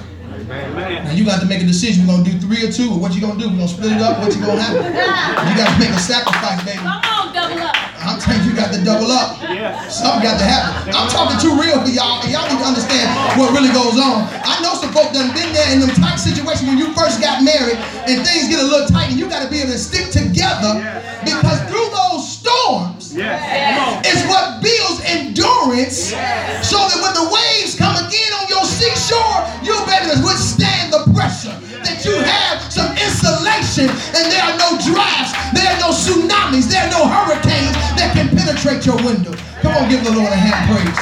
Now 0.47 1.11
you 1.11 1.25
got 1.25 1.41
to 1.41 1.47
make 1.47 1.61
a 1.61 1.65
decision. 1.67 2.07
We're 2.07 2.17
gonna 2.17 2.29
do 2.29 2.37
three 2.39 2.65
or 2.65 2.71
two, 2.71 2.91
or 2.93 2.99
what 2.99 3.13
you 3.13 3.21
gonna 3.21 3.39
do? 3.39 3.49
We're 3.49 3.61
gonna 3.61 3.67
split 3.67 3.93
it 3.93 4.01
up. 4.01 4.19
What 4.19 4.33
you 4.33 4.41
gonna 4.41 4.61
happen? 4.61 4.85
You 4.89 5.53
got 5.57 5.69
to 5.73 5.77
make 5.79 5.93
a 5.93 5.99
sacrifice, 5.99 6.63
baby. 6.65 6.81
Come 6.81 7.01
on, 7.01 7.33
double 7.33 7.61
up. 7.61 7.75
I'm 8.01 8.17
telling 8.17 8.41
you, 8.41 8.51
you 8.51 8.55
got 8.57 8.73
to 8.73 8.81
double 8.81 9.11
up. 9.13 9.37
Yes. 9.45 10.01
Something 10.01 10.25
got 10.25 10.41
to 10.41 10.45
happen. 10.45 10.89
I'm 10.89 11.09
talking 11.13 11.37
too 11.37 11.53
real 11.53 11.77
for 11.85 11.91
y'all, 11.93 12.25
and 12.25 12.33
y'all 12.33 12.49
need 12.49 12.57
to 12.57 12.65
understand 12.65 13.05
what 13.37 13.53
really 13.53 13.69
goes 13.69 14.01
on. 14.01 14.25
I 14.41 14.57
know 14.65 14.73
some 14.73 14.89
folk 14.89 15.13
done 15.13 15.29
been 15.37 15.53
there 15.53 15.69
in 15.69 15.79
them 15.79 15.93
tight 15.93 16.17
situations 16.17 16.65
when 16.65 16.81
you 16.81 16.89
first 16.97 17.21
got 17.21 17.45
married, 17.45 17.77
and 18.09 18.25
things 18.25 18.49
get 18.49 18.57
a 18.57 18.65
little 18.65 18.89
tight, 18.89 19.13
and 19.13 19.19
you 19.21 19.29
got 19.29 19.45
to 19.45 19.49
be 19.53 19.61
able 19.61 19.77
to 19.77 19.81
stick 19.81 20.09
together 20.09 20.81
because 21.21 21.61
through 21.69 21.89
those 21.93 22.25
storms 22.25 23.01
Yes. 23.13 23.43
Come 23.75 23.99
is 24.07 24.19
what 24.31 24.63
builds 24.63 25.03
endurance, 25.03 26.15
so 26.63 26.79
that 26.79 26.97
when 27.03 27.13
the 27.13 27.27
waves 27.27 27.75
withstand 30.32 30.93
the 30.93 31.03
pressure. 31.11 31.55
That 31.84 31.99
you 32.05 32.15
have 32.23 32.63
some 32.71 32.91
insulation, 32.95 33.91
and 34.15 34.25
there 34.32 34.43
are 34.47 34.55
no 34.55 34.79
drafts, 34.79 35.36
there 35.51 35.67
are 35.67 35.79
no 35.79 35.91
tsunamis, 35.91 36.71
there 36.71 36.88
are 36.88 36.91
no 36.93 37.03
hurricanes 37.09 37.75
that 37.99 38.15
can 38.15 38.29
penetrate 38.29 38.86
your 38.86 38.97
window. 39.03 39.34
Come 39.61 39.75
on, 39.75 39.89
give 39.89 40.03
the 40.03 40.11
Lord 40.11 40.32
a 40.32 40.39
hand 40.39 40.61
praise. 40.71 41.01